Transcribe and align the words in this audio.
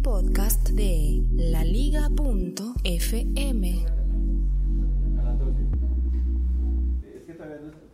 Un 0.00 0.04
podcast 0.04 0.70
de 0.70 1.22
laliga.fm. 1.34 2.14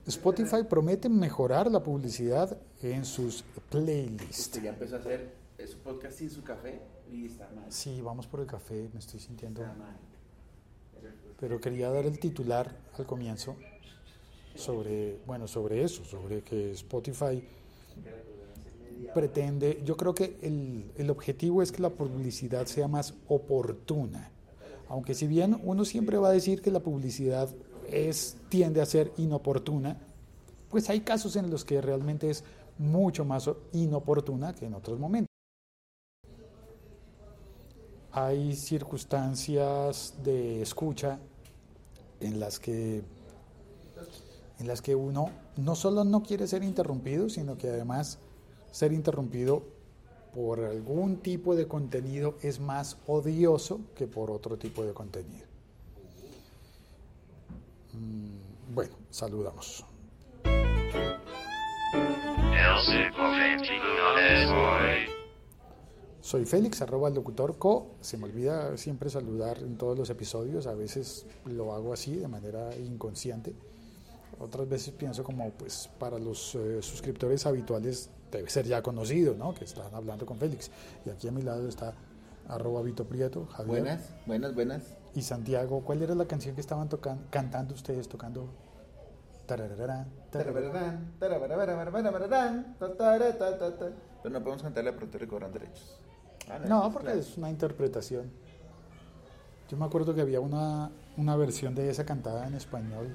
Spotify 0.06 0.62
promete 0.70 1.08
mejorar 1.08 1.68
la 1.68 1.82
publicidad 1.82 2.56
en 2.80 3.04
sus 3.04 3.42
playlists. 3.70 4.38
Usted 4.38 4.62
ya 4.62 4.70
empezó 4.70 4.94
a 4.94 4.98
hacer 5.00 5.34
su 5.66 5.78
podcast 5.78 6.18
sin 6.18 6.30
su 6.30 6.44
café 6.44 6.80
y 7.10 7.26
está 7.26 7.50
mal. 7.52 7.64
Sí, 7.70 8.00
vamos 8.00 8.28
por 8.28 8.38
el 8.38 8.46
café, 8.46 8.88
me 8.92 9.00
estoy 9.00 9.18
sintiendo. 9.18 9.62
Está 9.62 9.74
mal. 9.74 9.96
Pero 11.40 11.60
quería 11.60 11.90
dar 11.90 12.06
el 12.06 12.20
titular 12.20 12.70
al 12.96 13.04
comienzo 13.04 13.56
sobre, 14.54 15.18
bueno, 15.26 15.48
sobre 15.48 15.82
eso, 15.82 16.04
sobre 16.04 16.42
que 16.42 16.70
Spotify 16.70 17.42
pretende, 19.14 19.82
yo 19.84 19.96
creo 19.96 20.14
que 20.14 20.38
el, 20.42 20.90
el 20.96 21.10
objetivo 21.10 21.62
es 21.62 21.72
que 21.72 21.82
la 21.82 21.90
publicidad 21.90 22.66
sea 22.66 22.88
más 22.88 23.14
oportuna. 23.28 24.30
Aunque 24.88 25.14
si 25.14 25.26
bien 25.26 25.60
uno 25.64 25.84
siempre 25.84 26.18
va 26.18 26.28
a 26.28 26.32
decir 26.32 26.62
que 26.62 26.70
la 26.70 26.80
publicidad 26.80 27.48
es, 27.90 28.36
tiende 28.48 28.80
a 28.80 28.86
ser 28.86 29.12
inoportuna, 29.16 29.98
pues 30.70 30.90
hay 30.90 31.00
casos 31.00 31.36
en 31.36 31.50
los 31.50 31.64
que 31.64 31.80
realmente 31.80 32.30
es 32.30 32.44
mucho 32.78 33.24
más 33.24 33.48
inoportuna 33.72 34.54
que 34.54 34.66
en 34.66 34.74
otros 34.74 34.98
momentos. 34.98 35.26
Hay 38.12 38.54
circunstancias 38.54 40.14
de 40.24 40.62
escucha 40.62 41.18
en 42.20 42.40
las 42.40 42.58
que 42.58 43.02
en 44.58 44.66
las 44.66 44.80
que 44.80 44.94
uno 44.94 45.30
no 45.56 45.74
solo 45.74 46.02
no 46.02 46.22
quiere 46.22 46.46
ser 46.46 46.62
interrumpido, 46.62 47.28
sino 47.28 47.58
que 47.58 47.68
además 47.68 48.18
ser 48.70 48.92
interrumpido 48.92 49.62
por 50.34 50.60
algún 50.60 51.18
tipo 51.18 51.56
de 51.56 51.66
contenido 51.66 52.36
es 52.42 52.60
más 52.60 52.98
odioso 53.06 53.80
que 53.94 54.06
por 54.06 54.30
otro 54.30 54.58
tipo 54.58 54.84
de 54.84 54.92
contenido. 54.92 55.46
Mm, 57.92 58.74
Bueno, 58.74 58.92
saludamos. 59.10 59.84
Soy 66.20 66.44
Félix, 66.44 66.82
arroba 66.82 67.08
el 67.08 67.14
locutor 67.14 67.56
co. 67.56 67.92
Se 68.00 68.18
me 68.18 68.24
olvida 68.24 68.76
siempre 68.76 69.08
saludar 69.08 69.58
en 69.58 69.78
todos 69.78 69.96
los 69.96 70.10
episodios. 70.10 70.66
A 70.66 70.74
veces 70.74 71.24
lo 71.44 71.72
hago 71.72 71.92
así, 71.92 72.16
de 72.16 72.26
manera 72.28 72.76
inconsciente. 72.76 73.54
Otras 74.40 74.68
veces 74.68 74.92
pienso 74.92 75.22
como, 75.22 75.48
pues, 75.52 75.88
para 75.98 76.18
los 76.18 76.56
eh, 76.56 76.82
suscriptores 76.82 77.46
habituales 77.46 78.10
debe 78.30 78.50
ser 78.50 78.66
ya 78.66 78.82
conocido, 78.82 79.34
¿no? 79.34 79.54
Que 79.54 79.64
están 79.64 79.94
hablando 79.94 80.26
con 80.26 80.38
Félix. 80.38 80.70
Y 81.04 81.10
aquí 81.10 81.28
a 81.28 81.32
mi 81.32 81.42
lado 81.42 81.68
está 81.68 81.94
arroba 82.48 82.82
Vito 82.82 83.04
Prieto, 83.04 83.46
Javier 83.46 83.80
Buenas, 83.82 84.10
buenas, 84.26 84.54
buenas. 84.54 84.82
y 85.14 85.22
Santiago. 85.22 85.82
¿Cuál 85.84 86.02
era 86.02 86.14
la 86.14 86.26
canción 86.26 86.54
que 86.54 86.60
estaban 86.60 86.88
tocan- 86.88 87.18
cantando 87.30 87.74
ustedes, 87.74 88.08
tocando? 88.08 88.48
Pero 94.22 94.32
no 94.32 94.40
podemos 94.42 94.62
cantarle 94.62 94.90
a 94.90 94.96
pronto 94.96 95.18
y 95.22 95.26
cobran 95.26 95.52
derechos. 95.52 95.98
Ah, 96.50 96.58
No, 96.66 96.90
porque 96.92 97.06
claro. 97.06 97.20
es 97.20 97.36
una 97.38 97.50
interpretación. 97.50 98.30
Yo 99.68 99.76
me 99.76 99.84
acuerdo 99.84 100.14
que 100.14 100.20
había 100.20 100.40
una, 100.40 100.90
una 101.16 101.36
versión 101.36 101.74
de 101.74 101.90
esa 101.90 102.04
cantada 102.04 102.46
en 102.46 102.54
español 102.54 103.14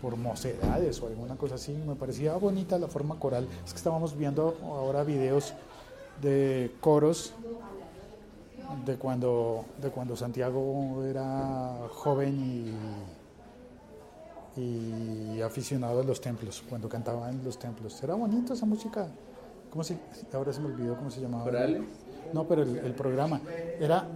por 0.00 0.16
mocedades 0.16 1.00
o 1.02 1.06
alguna 1.06 1.36
cosa 1.36 1.56
así. 1.56 1.72
Me 1.72 1.94
parecía 1.94 2.36
bonita 2.36 2.78
la 2.78 2.88
forma 2.88 3.18
coral. 3.18 3.46
Es 3.64 3.72
que 3.72 3.78
estábamos 3.78 4.16
viendo 4.16 4.56
ahora 4.62 5.04
videos 5.04 5.54
de 6.20 6.72
coros 6.80 7.32
de 8.84 8.96
cuando, 8.96 9.64
de 9.80 9.90
cuando 9.90 10.16
Santiago 10.16 11.04
era 11.04 11.88
joven 11.90 12.74
y, 14.56 14.62
y 15.36 15.40
aficionado 15.42 16.00
a 16.00 16.04
los 16.04 16.20
templos, 16.20 16.62
cuando 16.68 16.88
cantaba 16.88 17.30
en 17.30 17.42
los 17.44 17.58
templos. 17.58 18.02
Era 18.02 18.14
bonito 18.14 18.54
esa 18.54 18.66
música. 18.66 19.08
¿Cómo 19.70 19.84
se, 19.84 19.96
ahora 20.32 20.52
se 20.52 20.60
me 20.60 20.66
olvidó 20.66 20.96
cómo 20.96 21.10
se 21.10 21.20
llamaba. 21.20 21.44
¿Corales? 21.44 21.82
No, 22.32 22.46
pero 22.46 22.62
el, 22.62 22.76
el 22.78 22.94
programa 22.94 23.40
era 23.78 24.06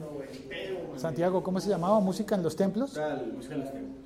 Santiago, 0.97 1.43
¿cómo 1.43 1.61
se 1.61 1.69
llamaba? 1.69 2.01
Música 2.01 2.35
en 2.35 2.43
los 2.43 2.57
templos 2.57 2.99
música 3.35 3.55
en 3.55 3.61
los 3.61 3.71
tiempos. 3.71 4.04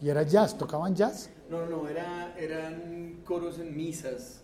Y 0.00 0.08
era 0.08 0.22
jazz, 0.22 0.56
tocaban 0.56 0.94
jazz. 0.94 1.30
No, 1.50 1.66
no, 1.66 1.88
era, 1.88 2.34
eran 2.38 3.20
coros 3.24 3.58
en 3.58 3.76
misas, 3.76 4.42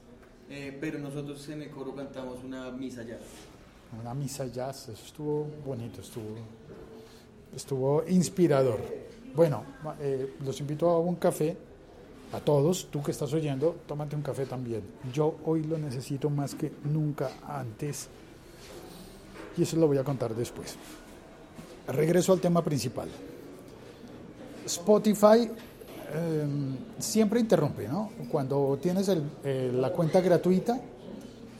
eh, 0.49 0.77
pero 0.81 0.99
nosotros 0.99 1.49
en 1.49 1.63
el 1.63 1.71
coro 1.71 1.95
cantamos 1.95 2.43
una 2.45 2.71
misa 2.71 3.03
ya. 3.03 3.19
Una 4.01 4.15
misa 4.15 4.47
jazz, 4.47 4.89
eso 4.89 5.05
estuvo 5.05 5.47
bonito, 5.65 6.01
estuvo, 6.01 6.37
estuvo 7.55 8.05
inspirador. 8.09 8.81
Bueno, 9.35 9.65
eh, 10.01 10.37
los 10.45 10.61
invito 10.61 10.89
a 10.89 10.99
un 10.99 11.17
café, 11.17 11.57
a 12.33 12.41
todos, 12.41 12.87
tú 12.91 13.03
que 13.03 13.11
estás 13.11 13.33
oyendo, 13.33 13.77
tómate 13.87 14.17
un 14.17 14.23
café 14.23 14.47
también. 14.47 14.83
Yo 15.12 15.37
hoy 15.45 15.65
lo 15.65 15.77
necesito 15.77 16.31
más 16.31 16.55
que 16.55 16.73
nunca 16.85 17.31
antes 17.47 18.09
y 19.57 19.62
eso 19.62 19.77
lo 19.77 19.87
voy 19.87 19.99
a 19.99 20.05
contar 20.05 20.35
después. 20.35 20.77
Regreso 21.89 22.33
al 22.33 22.41
tema 22.41 22.62
principal. 22.62 23.09
Spotify 24.67 25.50
eh, 26.15 26.45
siempre 26.99 27.41
interrumpe, 27.41 27.89
¿no? 27.89 28.11
Cuando 28.31 28.78
tienes 28.83 29.09
el- 29.09 29.23
eh, 29.45 29.71
la 29.75 29.91
cuenta 29.93 30.21
gratuita, 30.21 30.78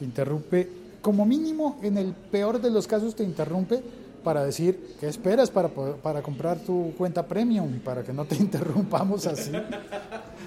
interrumpe, 0.01 0.69
como 1.01 1.25
mínimo, 1.25 1.79
en 1.81 1.97
el 1.97 2.13
peor 2.13 2.61
de 2.61 2.69
los 2.69 2.87
casos 2.87 3.15
te 3.15 3.23
interrumpe 3.23 3.81
para 4.23 4.45
decir, 4.45 4.95
¿qué 4.99 5.07
esperas 5.07 5.49
para, 5.51 5.69
poder- 5.69 5.95
para 5.95 6.21
comprar 6.21 6.57
tu 6.59 6.93
cuenta 6.97 7.27
premium? 7.27 7.79
Para 7.79 8.03
que 8.03 8.13
no 8.13 8.25
te 8.25 8.35
interrumpamos 8.39 9.25
así. 9.27 9.51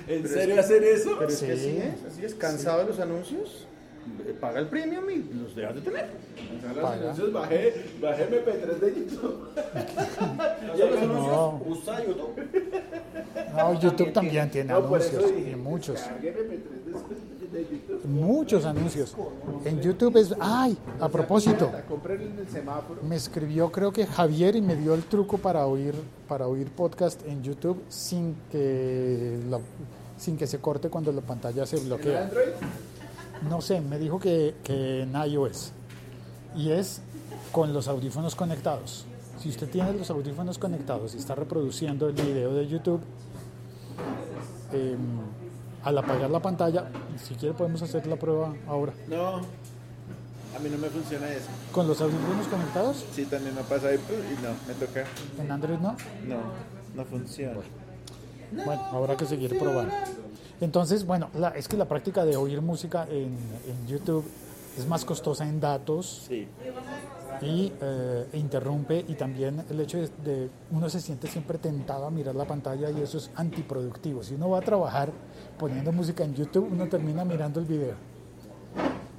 ¿En 0.06 0.26
serio 0.28 0.60
hacer 0.60 0.82
eso? 0.84 1.10
Pero 1.18 1.30
es 1.30 1.38
Sí. 1.38 1.46
que 1.46 1.52
así 1.52 1.68
es, 1.76 2.12
así 2.12 2.24
es. 2.24 2.34
Cansado 2.36 2.78
de 2.78 2.84
los 2.86 3.00
anuncios, 3.00 3.66
eh, 4.24 4.36
paga 4.40 4.60
el 4.60 4.68
premium 4.68 5.04
y 5.10 5.16
los 5.36 5.54
dejas 5.56 5.74
de 5.74 5.80
tener. 5.82 6.06
Paga. 6.80 6.94
Entonces 7.10 7.32
bajé, 7.32 7.74
bajé 8.00 8.22
MP3 8.30 8.78
de 8.80 8.94
YouTube. 8.94 9.48
Usa 11.66 12.04
YouTube. 12.04 12.36
No, 13.56 13.80
YouTube 13.80 14.12
también 14.12 14.50
tiene 14.50 14.72
No, 14.72 14.78
anuncios, 14.78 15.24
y 15.30 15.54
muchos. 15.56 15.94
descargue 15.96 16.30
MP3 16.32 17.50
de, 17.52 17.58
de 17.58 17.62
YouTube. 17.64 18.04
Muchos 18.06 18.64
anuncios. 18.64 19.16
En 19.64 19.80
YouTube 19.80 20.16
es... 20.16 20.34
¡Ay! 20.40 20.76
A 21.00 21.08
propósito. 21.08 21.70
Me 23.02 23.16
escribió 23.16 23.70
creo 23.72 23.92
que 23.92 24.06
Javier 24.06 24.56
y 24.56 24.60
me 24.62 24.76
dio 24.76 24.94
el 24.94 25.04
truco 25.04 25.38
para 25.38 25.66
oír 25.66 25.94
para 26.28 26.46
oír 26.48 26.68
podcast 26.70 27.24
en 27.26 27.42
YouTube 27.42 27.82
sin 27.88 28.34
que 28.50 29.38
la- 29.48 29.60
sin 30.18 30.36
que 30.36 30.46
se 30.46 30.58
corte 30.58 30.88
cuando 30.88 31.12
la 31.12 31.20
pantalla 31.20 31.64
se 31.66 31.76
¿En 31.76 31.86
bloquea. 31.86 32.24
Android? 32.24 32.48
No 33.50 33.60
sé, 33.60 33.80
me 33.82 33.98
dijo 33.98 34.18
que, 34.18 34.54
que 34.64 35.02
en 35.02 35.12
iOS 35.14 35.72
y 36.56 36.70
es 36.72 37.00
con 37.52 37.72
los 37.74 37.86
audífonos 37.86 38.34
conectados. 38.34 39.04
Si 39.38 39.48
usted 39.50 39.68
tiene 39.70 39.92
los 39.92 40.10
audífonos 40.10 40.58
conectados 40.58 41.14
y 41.14 41.18
está 41.18 41.34
reproduciendo 41.34 42.08
el 42.08 42.14
video 42.14 42.54
de 42.54 42.66
YouTube, 42.66 43.00
em, 44.72 44.98
al 45.84 45.98
apagar 45.98 46.30
la 46.30 46.40
pantalla, 46.40 46.86
si 47.22 47.34
quiere 47.34 47.54
podemos 47.54 47.82
hacer 47.82 48.06
la 48.06 48.16
prueba 48.16 48.54
ahora. 48.66 48.92
No, 49.08 49.36
a 49.36 50.58
mí 50.60 50.68
no 50.70 50.78
me 50.78 50.88
funciona 50.88 51.30
eso. 51.30 51.46
¿Con 51.72 51.86
los 51.86 52.00
audífonos 52.00 52.46
conectados? 52.48 53.04
Sí, 53.12 53.24
también 53.26 53.54
me 53.54 53.62
pasa 53.62 53.88
ahí 53.88 53.96
y 53.96 54.42
no, 54.42 54.50
me 54.66 54.74
toca. 54.74 55.04
En 55.38 55.50
Android 55.50 55.78
no. 55.78 55.96
No, 56.26 56.36
no 56.94 57.04
funciona. 57.04 57.58
Bueno, 58.64 58.82
habrá 58.92 59.16
que 59.16 59.26
seguir 59.26 59.58
probando. 59.58 59.92
Entonces, 60.60 61.04
bueno, 61.04 61.28
la- 61.34 61.50
es 61.50 61.68
que 61.68 61.76
la 61.76 61.84
práctica 61.86 62.24
de 62.24 62.36
oír 62.36 62.62
música 62.62 63.06
en, 63.10 63.36
en 63.68 63.86
YouTube 63.86 64.24
es 64.76 64.86
más 64.86 65.04
costosa 65.04 65.48
en 65.48 65.60
datos 65.60 66.24
Sí. 66.28 66.46
y 67.42 67.72
eh, 67.80 68.26
interrumpe 68.34 69.04
y 69.08 69.14
también 69.14 69.64
el 69.70 69.80
hecho 69.80 69.98
de, 69.98 70.08
de 70.24 70.50
uno 70.70 70.88
se 70.88 71.00
siente 71.00 71.28
siempre 71.28 71.58
tentado 71.58 72.06
a 72.06 72.10
mirar 72.10 72.34
la 72.34 72.44
pantalla 72.46 72.90
y 72.90 73.00
eso 73.02 73.18
es 73.18 73.30
antiproductivo. 73.34 74.22
Si 74.22 74.34
uno 74.34 74.50
va 74.50 74.58
a 74.58 74.62
trabajar 74.62 75.10
poniendo 75.58 75.92
música 75.92 76.24
en 76.24 76.34
YouTube, 76.34 76.68
uno 76.70 76.88
termina 76.88 77.24
mirando 77.24 77.60
el 77.60 77.66
video. 77.66 77.94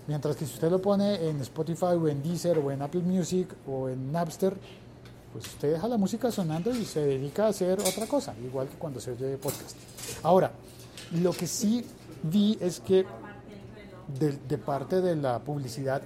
Mientras 0.07 0.35
que 0.37 0.45
si 0.45 0.53
usted 0.53 0.71
lo 0.71 0.81
pone 0.81 1.27
en 1.29 1.41
Spotify 1.41 1.95
o 1.99 2.07
en 2.07 2.23
Deezer 2.23 2.57
o 2.59 2.71
en 2.71 2.81
Apple 2.81 3.01
Music 3.01 3.53
o 3.67 3.89
en 3.89 4.11
Napster, 4.11 4.55
pues 5.33 5.45
usted 5.47 5.73
deja 5.73 5.87
la 5.87 5.97
música 5.97 6.31
sonando 6.31 6.71
y 6.73 6.85
se 6.85 7.01
dedica 7.01 7.45
a 7.45 7.49
hacer 7.49 7.79
otra 7.81 8.07
cosa, 8.07 8.33
igual 8.43 8.69
que 8.69 8.75
cuando 8.77 8.99
se 9.01 9.11
oye 9.11 9.37
podcast. 9.37 9.75
Ahora, 10.23 10.51
lo 11.11 11.33
que 11.33 11.45
sí 11.45 11.85
vi 12.23 12.57
es 12.61 12.79
que 12.79 13.05
de, 14.19 14.31
de 14.47 14.57
parte 14.57 15.01
de 15.01 15.15
la 15.15 15.39
publicidad 15.39 16.01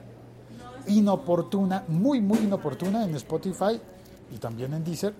inoportuna, 0.88 1.83
muy, 1.88 2.21
muy 2.21 2.39
inoportuna 2.39 3.03
en 3.03 3.15
Spotify 3.15 3.80
y 4.33 4.38
también 4.38 4.74
en 4.74 4.83
Deezer, 4.83 5.13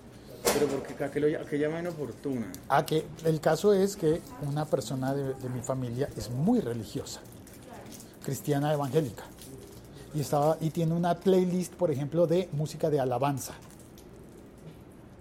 Pero 0.44 0.68
porque 0.68 1.04
¿a 1.04 1.20
lo, 1.20 1.40
a 1.42 1.46
qué 1.46 1.60
llama 1.60 1.80
inoportuna? 1.80 2.52
a 2.70 2.86
que 2.86 3.06
el 3.26 3.40
caso 3.40 3.74
es 3.74 3.96
que 3.96 4.22
una 4.42 4.66
persona 4.66 5.14
de, 5.14 5.34
de 5.36 5.50
mi 5.50 5.62
familia 5.62 6.10
es 6.18 6.30
muy 6.32 6.60
religiosa, 6.62 7.20
cristiana 8.24 8.74
evangélica. 8.74 9.24
y, 10.16 10.22
estaba, 10.22 10.58
y 10.60 10.72
tiene 10.72 10.94
una 10.96 11.16
playlist, 11.16 11.74
por 11.76 11.92
ejemplo, 11.92 12.26
de 12.28 12.50
música 12.54 12.90
de 12.90 13.00
alabanza. 13.00 13.54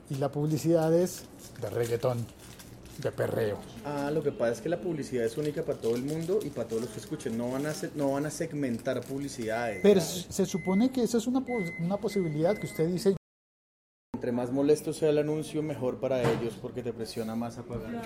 Y 0.08 0.14
la 0.16 0.30
publicidad 0.30 0.92
es 0.94 1.24
de 1.60 1.70
reggaetón, 1.70 2.26
de 3.00 3.12
perreo. 3.12 3.58
Ah, 3.84 4.10
lo 4.12 4.22
que 4.22 4.32
pasa 4.32 4.52
es 4.52 4.60
que 4.60 4.68
la 4.68 4.80
publicidad 4.80 5.24
es 5.24 5.36
única 5.38 5.62
para 5.64 5.78
todo 5.78 5.96
el 5.96 6.02
mundo 6.02 6.40
y 6.42 6.50
para 6.50 6.68
todos 6.68 6.82
los 6.82 6.90
que 6.90 7.00
escuchen. 7.00 7.36
No 7.38 7.50
van 7.50 7.66
a, 7.66 7.72
se- 7.74 7.90
no 7.94 8.12
van 8.12 8.26
a 8.26 8.30
segmentar 8.30 9.00
publicidades. 9.02 9.80
Pero 9.82 10.00
se 10.00 10.30
se 10.32 10.46
supone 10.46 10.90
que 10.90 11.02
esa 11.02 11.18
es 11.18 11.26
una, 11.26 11.42
una 11.80 11.96
posibilidad 11.96 12.56
que 12.58 12.66
usted 12.66 12.86
dice, 12.88 13.16
Entre 14.14 14.32
más 14.32 14.50
molesto 14.52 14.92
sea 14.92 15.08
el 15.10 15.18
anuncio, 15.18 15.62
mejor 15.62 15.98
para 15.98 16.20
ellos 16.22 16.58
porque 16.60 16.82
te 16.82 16.92
presiona 16.92 17.34
más 17.34 17.56
a 17.58 17.62
pagar. 17.62 18.02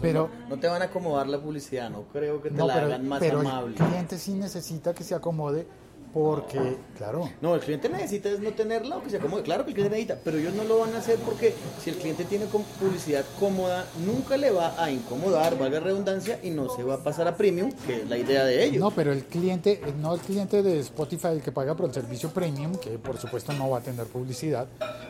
pero... 0.00 0.28
No 0.48 0.58
te 0.58 0.66
van 0.66 0.82
a 0.82 0.86
acomodar 0.86 1.28
la 1.28 1.40
publicidad, 1.40 1.88
no 1.90 2.02
creo 2.12 2.42
que 2.42 2.50
te 2.50 2.56
No, 2.56 2.66
la 2.66 2.74
pero, 2.74 2.86
hagan 2.86 3.08
más 3.08 3.20
pero 3.20 3.40
el 3.40 3.46
amable. 3.46 3.74
cliente 3.76 4.18
sí 4.18 4.32
necesita 4.34 4.92
que 4.94 5.04
se 5.04 5.14
acomode 5.14 5.66
porque, 6.12 6.76
claro, 6.96 7.30
No, 7.40 7.54
el 7.54 7.60
cliente 7.60 7.88
necesita 7.88 8.30
es 8.30 8.40
no 8.40 8.52
tenerla 8.52 8.96
o 8.96 9.02
que 9.02 9.10
se 9.10 9.18
acomode. 9.18 9.42
Claro 9.42 9.64
que 9.64 9.70
el 9.70 9.74
cliente 9.74 9.96
necesita, 9.96 10.18
pero 10.24 10.38
ellos 10.38 10.54
no 10.54 10.64
lo 10.64 10.78
van 10.78 10.94
a 10.94 10.98
hacer 10.98 11.18
porque 11.18 11.54
si 11.82 11.90
el 11.90 11.96
cliente 11.96 12.24
tiene 12.24 12.46
publicidad 12.46 13.24
cómoda, 13.38 13.86
nunca 14.04 14.36
le 14.36 14.50
va 14.50 14.82
a 14.82 14.90
incomodar, 14.90 15.58
valga 15.58 15.80
redundancia, 15.80 16.38
y 16.42 16.50
no 16.50 16.68
se 16.74 16.82
va 16.82 16.94
a 16.94 16.98
pasar 17.02 17.28
a 17.28 17.36
premium, 17.36 17.70
que 17.86 18.02
es 18.02 18.08
la 18.08 18.16
idea 18.18 18.44
de 18.44 18.64
ellos. 18.64 18.80
no, 18.80 18.90
pero 18.90 19.12
el 19.12 19.24
cliente, 19.24 19.80
no 20.00 20.14
el 20.14 20.20
cliente 20.20 20.62
de 20.62 20.80
Spotify 20.80 21.28
el 21.28 21.42
que 21.42 21.52
paga 21.52 21.74
por 21.74 21.86
el 21.86 21.94
servicio 21.94 22.30
premium, 22.30 22.76
que 22.76 22.98
por 22.98 23.18
supuesto 23.18 23.52
no 23.52 23.70
va 23.70 23.78
a 23.78 23.82
tener 23.82 24.06
publicidad, 24.06 24.66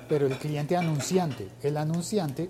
pero 0.09 0.27
el 0.27 0.37
cliente 0.39 0.77
anunciante, 0.77 1.49
el 1.63 1.77
anunciante 1.77 2.49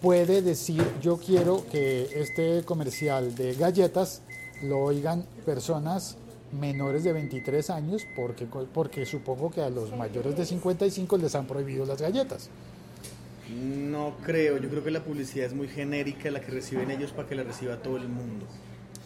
puede 0.00 0.42
decir 0.42 0.84
yo 1.02 1.18
quiero 1.18 1.64
que 1.70 2.08
este 2.14 2.62
comercial 2.64 3.34
de 3.34 3.54
galletas 3.54 4.22
lo 4.62 4.78
oigan 4.78 5.24
personas 5.44 6.16
menores 6.52 7.04
de 7.04 7.12
23 7.12 7.70
años 7.70 8.06
porque, 8.16 8.46
porque 8.46 9.06
supongo 9.06 9.50
que 9.50 9.62
a 9.62 9.70
los 9.70 9.96
mayores 9.96 10.36
de 10.36 10.44
55 10.44 11.16
les 11.18 11.34
han 11.34 11.46
prohibido 11.46 11.86
las 11.86 12.00
galletas. 12.00 12.50
No 13.50 14.14
creo, 14.24 14.58
yo 14.58 14.68
creo 14.68 14.84
que 14.84 14.90
la 14.90 15.02
publicidad 15.02 15.46
es 15.46 15.54
muy 15.54 15.68
genérica, 15.68 16.30
la 16.30 16.40
que 16.40 16.52
reciben 16.52 16.90
ellos 16.90 17.10
para 17.12 17.28
que 17.28 17.34
la 17.34 17.42
reciba 17.42 17.76
todo 17.76 17.96
el 17.96 18.08
mundo. 18.08 18.46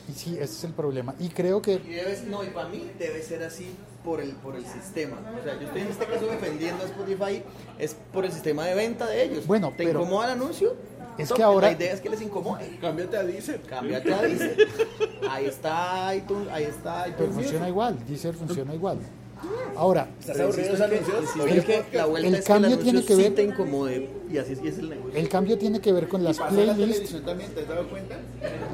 Y 0.08 0.12
sí, 0.12 0.34
ese 0.34 0.44
es 0.44 0.64
el 0.64 0.72
problema. 0.72 1.14
Y 1.18 1.28
creo 1.28 1.62
que 1.62 1.74
Y 1.74 1.94
debe, 1.94 2.18
no, 2.28 2.44
y 2.44 2.48
para 2.48 2.68
mí 2.68 2.90
debe 2.98 3.22
ser 3.22 3.42
así 3.42 3.70
por 4.04 4.20
el, 4.20 4.32
por 4.32 4.54
el 4.54 4.64
sistema. 4.66 5.16
O 5.40 5.42
sea, 5.42 5.58
yo 5.58 5.66
estoy 5.66 5.80
en 5.82 5.88
este 5.88 6.04
caso 6.06 6.26
defendiendo 6.26 6.82
a 6.84 6.86
Spotify, 6.86 7.42
es 7.78 7.96
por 8.12 8.24
el 8.24 8.32
sistema 8.32 8.64
de 8.66 8.74
venta 8.74 9.06
de 9.06 9.24
ellos. 9.24 9.46
Bueno, 9.46 9.72
¿Te 9.76 9.84
pero- 9.84 10.00
incomoda 10.02 10.26
el 10.26 10.32
anuncio? 10.32 10.76
Es 11.16 11.28
Top, 11.28 11.36
que 11.36 11.42
ahora- 11.44 11.68
La 11.68 11.72
idea 11.74 11.92
es 11.92 12.00
que 12.00 12.10
les 12.10 12.20
incomode. 12.22 12.76
Cámbiate 12.80 13.16
a 13.16 13.22
Deezer. 13.22 13.60
Cámbiate 13.62 14.12
a 14.12 14.22
Deezer. 14.22 14.56
Ahí 15.30 15.46
está 15.46 16.14
iTunes, 16.14 16.48
ahí 16.50 16.64
está 16.64 17.06
Pero 17.16 17.32
funciona 17.32 17.68
igual, 17.68 17.96
Deezer 18.06 18.34
funciona 18.34 18.74
igual. 18.74 18.98
Ahora, 19.76 20.08
el 22.22 22.42
cambio 22.44 22.78
tiene 22.78 23.04
que 23.04 23.14
ver- 23.16 23.34
te 23.34 23.42
incomode 23.42 24.08
y 24.30 24.38
así 24.38 24.52
es 24.52 24.78
el 24.78 24.90
negocio. 24.90 25.12
el 25.18 25.28
cambio 25.28 25.58
tiene 25.58 25.80
que 25.80 25.92
ver 25.92 26.08
con 26.08 26.22
las 26.24 26.38
la 26.38 26.48
playlists. 26.48 26.78
televisión 26.78 27.22
también, 27.24 27.50
¿te 27.54 27.60
has 27.60 27.68
dado 27.68 27.88
cuenta? 27.88 28.16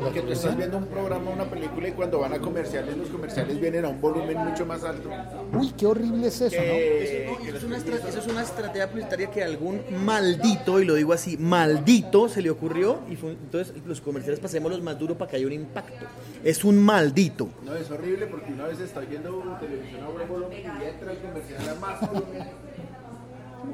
¿La 0.03 0.11
Que 0.13 0.21
tú 0.21 0.33
estás 0.33 0.57
viendo 0.57 0.79
un 0.79 0.87
programa, 0.87 1.31
una 1.31 1.45
película 1.51 1.89
y 1.89 1.93
cuando 1.93 2.19
van 2.21 2.33
a 2.35 2.39
comerciales, 2.39 2.97
los 2.97 3.09
comerciales 3.09 3.61
vienen 3.61 3.85
a 3.85 3.89
un 3.89 4.01
volumen 4.01 4.37
mucho 4.39 4.65
más 4.67 4.85
alto. 4.85 5.09
Uy, 5.53 5.73
qué 5.77 5.87
horrible 5.87 6.29
es 6.29 6.41
eso, 6.41 6.57
¿no? 6.57 6.73
Eso, 6.73 7.57
es 7.57 7.65
una 7.65 7.77
estra- 7.77 7.97
eso 8.09 8.19
es 8.21 8.27
una 8.27 8.43
estrategia 8.43 8.89
publicitaria 8.89 9.31
que 9.31 9.43
algún 9.43 9.81
maldito, 10.05 10.81
y 10.81 10.85
lo 10.85 10.95
digo 10.95 11.13
así, 11.13 11.37
maldito 11.37 12.29
se 12.29 12.41
le 12.43 12.51
ocurrió 12.51 13.01
y 13.11 13.17
fue- 13.17 13.31
entonces 13.33 13.75
los 13.85 14.01
comerciales 14.01 14.39
pasémoslos 14.41 14.83
más 14.83 14.99
duro 14.99 15.19
para 15.19 15.31
que 15.31 15.37
haya 15.39 15.47
un 15.47 15.53
impacto. 15.53 16.07
Es 16.45 16.65
un 16.65 16.79
maldito. 16.79 17.49
No, 17.65 17.75
es 17.75 17.91
horrible 17.91 18.27
porque 18.27 18.53
una 18.53 18.67
vez 18.67 18.81
está 18.81 19.01
viendo 19.01 19.31
televisión 19.61 20.03
a 20.03 20.25
volumen 20.25 20.59
y 20.59 20.85
entra 20.85 21.13
el 21.13 21.19
comercial 21.19 21.69
a 21.69 21.75
más 21.81 22.01
volumen. 22.01 22.43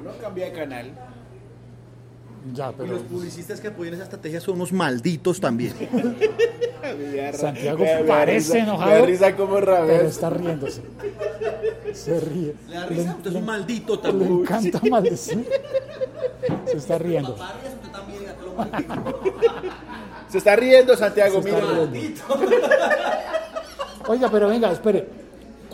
Uno 0.00 0.10
cambia 0.20 0.46
de 0.46 0.52
canal. 0.52 0.90
Ya, 2.52 2.70
Y 2.70 2.74
pero 2.76 2.92
los 2.92 3.02
publicistas 3.02 3.60
que 3.60 3.68
apoyan 3.68 3.94
esa 3.94 4.04
estrategia 4.04 4.40
son 4.40 4.54
unos 4.56 4.72
malditos 4.72 5.40
también. 5.40 5.72
Santiago 7.34 7.84
parece 8.06 8.52
risa- 8.54 8.58
enojado, 8.62 8.90
Me 8.90 8.98
da 9.00 9.06
risa 9.06 9.36
como 9.36 9.54
pero 9.54 9.66
rabia. 9.66 10.00
está 10.02 10.30
riéndose. 10.30 10.82
Se 11.92 12.20
ríe. 12.20 12.54
¿Le 12.68 12.74
da 12.74 12.86
risa? 12.86 13.14
Usted 13.16 13.30
es 13.30 13.36
un 13.36 13.44
maldito 13.44 13.96
le 13.96 14.02
también. 14.02 14.32
encanta 14.32 14.80
maldecir. 14.88 15.48
Se 16.66 16.76
está 16.76 16.98
riendo. 16.98 17.36
Se 20.28 20.38
está 20.38 20.56
riendo 20.56 20.96
Santiago, 20.96 21.42
Se 21.42 21.48
está 21.48 21.60
mira. 21.60 21.86
riendo. 21.86 22.22
Oiga, 24.08 24.28
pero 24.30 24.48
venga, 24.48 24.70
espere. 24.72 25.25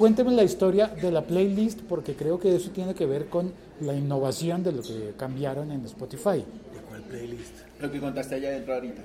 Cuénteme 0.03 0.33
la 0.33 0.43
historia 0.43 0.89
de 0.89 1.13
la 1.13 1.23
playlist 1.23 1.79
porque 1.83 2.17
creo 2.17 2.41
que 2.41 2.57
eso 2.57 2.73
tiene 2.73 2.93
que 2.93 3.07
ver 3.07 3.27
con 3.27 3.53
la 3.81 3.95
innovación 3.95 4.65
de 4.65 4.73
lo 4.73 4.83
que 4.83 5.13
cambiaron 5.17 5.71
en 5.71 5.85
Spotify. 5.85 6.45
¿Cuál 6.89 7.03
playlist? 7.03 7.55
Lo 7.81 7.89
que 7.89 8.01
contaste 8.01 8.35
allá 8.35 8.49
adentro 8.49 8.75
ahorita. 8.75 9.01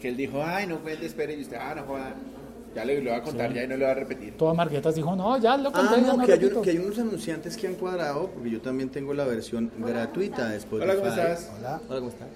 Que 0.00 0.08
él 0.10 0.16
dijo, 0.16 0.44
ay, 0.44 0.68
no 0.68 0.78
cuente, 0.78 1.06
espere. 1.06 1.34
Y 1.36 1.42
usted, 1.42 1.56
ah, 1.60 1.74
no 1.74 1.82
joda. 1.82 2.14
Ya 2.72 2.84
le, 2.84 3.02
lo 3.02 3.10
voy 3.10 3.18
a 3.18 3.22
contar 3.24 3.52
ya 3.52 3.64
y 3.64 3.66
no 3.66 3.76
le 3.76 3.84
voy 3.84 3.90
a 3.90 3.94
repetir. 3.94 4.36
Toda 4.36 4.54
Marguetas 4.54 4.94
dijo, 4.94 5.16
no, 5.16 5.36
ya 5.38 5.56
lo 5.56 5.72
conté, 5.72 5.94
Ah, 5.96 6.00
no, 6.00 6.16
no 6.18 6.24
que 6.24 6.32
hay, 6.34 6.38
repito". 6.38 6.62
que 6.62 6.70
hay 6.70 6.78
unos 6.78 6.96
anunciantes 6.96 7.56
que 7.56 7.66
han 7.66 7.74
cuadrado, 7.74 8.30
porque 8.32 8.48
yo 8.48 8.60
también 8.60 8.90
tengo 8.90 9.12
la 9.12 9.24
versión 9.24 9.72
gratuita 9.76 10.50
de 10.50 10.58
Spotify. 10.58 10.88
Hola, 10.88 11.00
¿cómo 11.00 11.08
estás? 11.10 11.50
Hola. 11.58 11.80
Hola, 11.88 11.98
¿cómo 11.98 12.10
estás? 12.10 12.28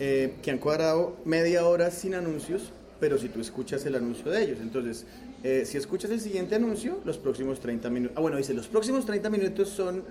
Eh, 0.00 0.36
que 0.42 0.50
han 0.50 0.56
cuadrado 0.56 1.18
media 1.26 1.66
hora 1.66 1.90
sin 1.90 2.14
anuncios, 2.14 2.72
pero 3.00 3.18
si 3.18 3.28
tú 3.28 3.42
escuchas 3.42 3.84
el 3.84 3.96
anuncio 3.96 4.30
de 4.30 4.44
ellos. 4.44 4.58
Entonces, 4.62 5.04
eh, 5.44 5.64
si 5.66 5.76
escuchas 5.78 6.10
el 6.10 6.20
siguiente 6.20 6.56
anuncio, 6.56 6.98
los 7.04 7.18
próximos 7.18 7.60
30 7.60 7.88
minutos. 7.90 8.16
Ah, 8.16 8.20
bueno, 8.20 8.36
dice, 8.38 8.52
los 8.54 8.66
próximos 8.66 9.06
30 9.06 9.30
minutos 9.30 9.68
son 9.68 10.02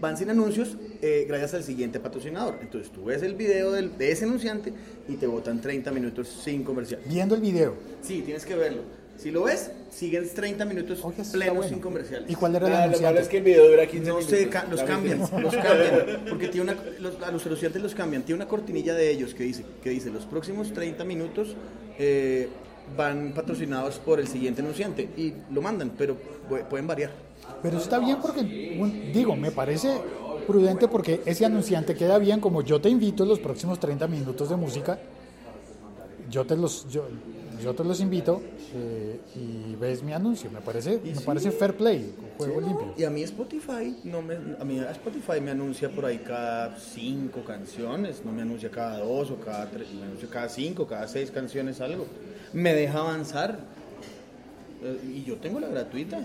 van 0.00 0.16
sin 0.16 0.30
anuncios 0.30 0.76
eh, 1.02 1.26
gracias 1.28 1.54
al 1.54 1.62
siguiente 1.62 2.00
patrocinador. 2.00 2.58
Entonces, 2.62 2.90
tú 2.90 3.04
ves 3.04 3.22
el 3.22 3.34
video 3.34 3.70
del- 3.72 3.96
de 3.98 4.10
ese 4.12 4.24
anunciante 4.24 4.72
y 5.08 5.16
te 5.16 5.26
botan 5.26 5.60
30 5.60 5.90
minutos 5.92 6.26
sin 6.42 6.64
comercial. 6.64 7.00
Viendo 7.06 7.34
el 7.34 7.40
video. 7.42 7.74
Sí, 8.02 8.22
tienes 8.22 8.44
que 8.46 8.54
verlo. 8.56 8.82
Si 9.18 9.30
lo 9.30 9.42
ves, 9.42 9.70
siguen 9.90 10.26
30 10.34 10.64
minutos 10.64 11.00
Oye, 11.04 11.22
plenos 11.30 11.54
bueno. 11.56 11.68
sin 11.68 11.78
comerciales. 11.80 12.30
¿Y 12.30 12.34
cuál 12.34 12.56
era 12.56 12.66
el 12.66 12.72
Ah, 12.72 12.76
lo 12.76 12.80
malo 12.80 12.88
anunciante? 12.96 13.20
es 13.20 13.28
que 13.28 13.36
el 13.36 13.42
video 13.44 13.68
dura 13.68 13.86
15 13.86 14.08
No 14.08 14.16
minutos. 14.16 14.38
sé, 14.38 14.48
ca- 14.48 14.66
los 14.70 14.82
cambian, 14.82 15.18
los 15.18 15.30
cambian, 15.54 16.24
porque 16.30 16.48
tiene 16.48 16.72
una, 16.72 16.82
los, 17.00 17.22
a 17.22 17.30
los 17.30 17.44
anunciantes 17.44 17.82
los 17.82 17.94
cambian. 17.94 18.22
Tiene 18.22 18.36
una 18.40 18.48
cortinilla 18.48 18.94
de 18.94 19.10
ellos 19.10 19.34
que 19.34 19.42
dice, 19.44 19.62
que 19.84 19.90
dice 19.90 20.08
los 20.10 20.24
próximos 20.24 20.72
30 20.72 21.04
minutos 21.04 21.54
eh, 21.98 22.48
van 22.96 23.32
patrocinados 23.34 23.98
por 23.98 24.20
el 24.20 24.26
siguiente 24.28 24.60
anunciante 24.62 25.08
y 25.16 25.34
lo 25.52 25.62
mandan, 25.62 25.90
pero 25.96 26.16
pu- 26.48 26.64
pueden 26.64 26.86
variar. 26.86 27.10
Pero 27.62 27.78
está 27.78 27.98
bien 27.98 28.18
porque, 28.20 28.42
digo, 29.12 29.36
me 29.36 29.50
parece 29.50 29.90
prudente 30.46 30.88
porque 30.88 31.20
ese 31.26 31.44
anunciante 31.44 31.94
queda 31.94 32.18
bien 32.18 32.40
como 32.40 32.62
yo 32.62 32.80
te 32.80 32.88
invito 32.88 33.22
en 33.22 33.28
los 33.28 33.38
próximos 33.38 33.78
30 33.78 34.06
minutos 34.08 34.48
de 34.48 34.56
música, 34.56 34.98
yo 36.30 36.44
te 36.46 36.56
los, 36.56 36.88
yo, 36.88 37.06
yo 37.62 37.74
te 37.74 37.82
los 37.84 38.00
invito 38.00 38.40
eh, 38.74 39.20
y 39.34 39.74
ves 39.74 40.02
mi 40.02 40.12
anuncio. 40.12 40.50
Me 40.50 40.60
parece, 40.60 41.00
me 41.04 41.20
parece 41.22 41.50
fair 41.50 41.76
play, 41.76 42.14
juego 42.38 42.60
limpio. 42.60 42.94
Y 42.96 43.04
a 43.04 43.10
mí 43.10 43.22
Spotify, 43.22 43.96
no 44.04 44.22
me, 44.22 44.34
a 44.58 44.64
mí 44.64 44.78
Spotify 44.92 45.40
me 45.40 45.50
anuncia 45.50 45.88
por 45.90 46.04
ahí 46.06 46.18
cada 46.18 46.76
cinco 46.78 47.42
canciones, 47.44 48.22
no 48.24 48.32
me 48.32 48.42
anuncia 48.42 48.70
cada 48.70 48.98
dos 48.98 49.30
o 49.32 49.36
cada 49.36 49.68
tres, 49.70 49.88
me 49.92 50.04
anuncia 50.04 50.28
cada 50.30 50.48
cinco, 50.48 50.86
cada 50.86 51.08
seis 51.08 51.30
canciones 51.30 51.80
algo. 51.80 52.06
Me 52.52 52.74
deja 52.74 52.98
avanzar. 52.98 53.58
Eh, 54.82 54.98
y 55.16 55.24
yo 55.24 55.36
tengo 55.36 55.60
la 55.60 55.68
gratuita. 55.68 56.20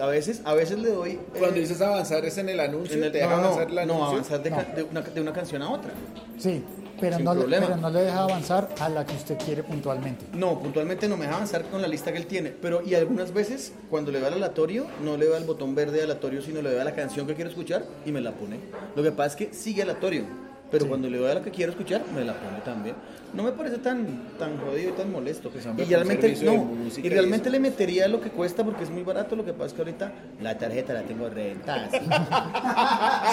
A 0.00 0.06
veces, 0.06 0.40
a 0.44 0.54
veces 0.54 0.78
le 0.78 0.90
doy. 0.90 1.10
eh, 1.12 1.18
Cuando 1.38 1.60
dices 1.60 1.80
avanzar 1.80 2.24
es 2.24 2.38
en 2.38 2.48
el 2.48 2.58
anuncio, 2.60 2.96
en 2.96 3.04
el- 3.04 3.12
te 3.12 3.18
deja 3.18 3.30
no, 3.30 3.36
avanzar 3.44 3.70
el 3.70 3.78
anuncio. 3.78 4.04
no, 4.04 4.10
avanzar 4.10 4.42
de, 4.42 4.50
No. 4.50 4.56
de 4.76 4.82
una, 4.84 5.00
de 5.02 5.20
una 5.20 5.32
canción 5.32 5.60
a 5.62 5.70
otra. 5.70 5.90
Sí, 6.38 6.64
pero 6.98 7.18
no, 7.18 7.34
le, 7.34 7.60
pero 7.60 7.76
no 7.76 7.90
le 7.90 8.00
deja 8.04 8.22
avanzar 8.22 8.70
a 8.80 8.88
la 8.88 9.04
que 9.04 9.14
usted 9.14 9.36
quiere 9.36 9.62
puntualmente. 9.62 10.24
No, 10.32 10.58
puntualmente 10.58 11.06
no 11.08 11.16
me 11.18 11.24
deja 11.26 11.36
avanzar 11.36 11.64
con 11.64 11.82
la 11.82 11.88
lista 11.88 12.10
que 12.10 12.18
él 12.18 12.26
tiene. 12.26 12.50
Pero 12.50 12.80
y 12.82 12.94
algunas 12.94 13.34
veces, 13.34 13.72
cuando 13.90 14.10
le 14.10 14.20
da 14.20 14.28
al 14.28 14.34
aleatorio, 14.34 14.86
no 15.04 15.18
le 15.18 15.26
da 15.28 15.36
el 15.36 15.44
botón 15.44 15.74
verde 15.74 16.02
aleatorio, 16.02 16.40
sino 16.40 16.62
le 16.62 16.72
da 16.72 16.84
la 16.84 16.94
canción 16.94 17.26
que 17.26 17.34
quiero 17.34 17.50
escuchar 17.50 17.84
y 18.06 18.12
me 18.12 18.22
la 18.22 18.32
pone. 18.32 18.56
Lo 18.96 19.02
que 19.02 19.12
pasa 19.12 19.28
es 19.28 19.36
que 19.36 19.54
sigue 19.54 19.82
aleatorio. 19.82 20.24
Pero 20.72 20.88
cuando 20.88 21.08
le 21.08 21.18
doy 21.18 21.30
a 21.30 21.34
la 21.34 21.42
que 21.42 21.50
quiero 21.50 21.70
escuchar, 21.70 22.02
me 22.14 22.24
la 22.24 22.32
pone 22.34 22.58
también. 22.64 22.96
No 23.34 23.44
me 23.44 23.52
parece 23.52 23.78
tan, 23.78 24.06
tan 24.38 24.58
jodido 24.58 24.90
y 24.90 24.92
tan 24.92 25.10
molesto. 25.12 25.48
Pues, 25.50 25.64
y 25.64 25.84
realmente, 25.84 26.36
no, 26.42 26.52
y 26.96 27.06
y 27.06 27.08
realmente 27.08 27.48
eso. 27.48 27.52
le 27.52 27.60
metería 27.60 28.08
lo 28.08 28.20
que 28.20 28.28
cuesta 28.30 28.62
porque 28.64 28.84
es 28.84 28.90
muy 28.90 29.02
barato. 29.02 29.36
Lo 29.36 29.44
que 29.44 29.52
pasa 29.52 29.66
es 29.68 29.72
que 29.74 29.80
ahorita 29.82 30.12
la 30.40 30.58
tarjeta 30.58 30.92
la 30.94 31.02
tengo 31.02 31.28
rentada. 31.30 31.88
¿sí? 31.90 31.98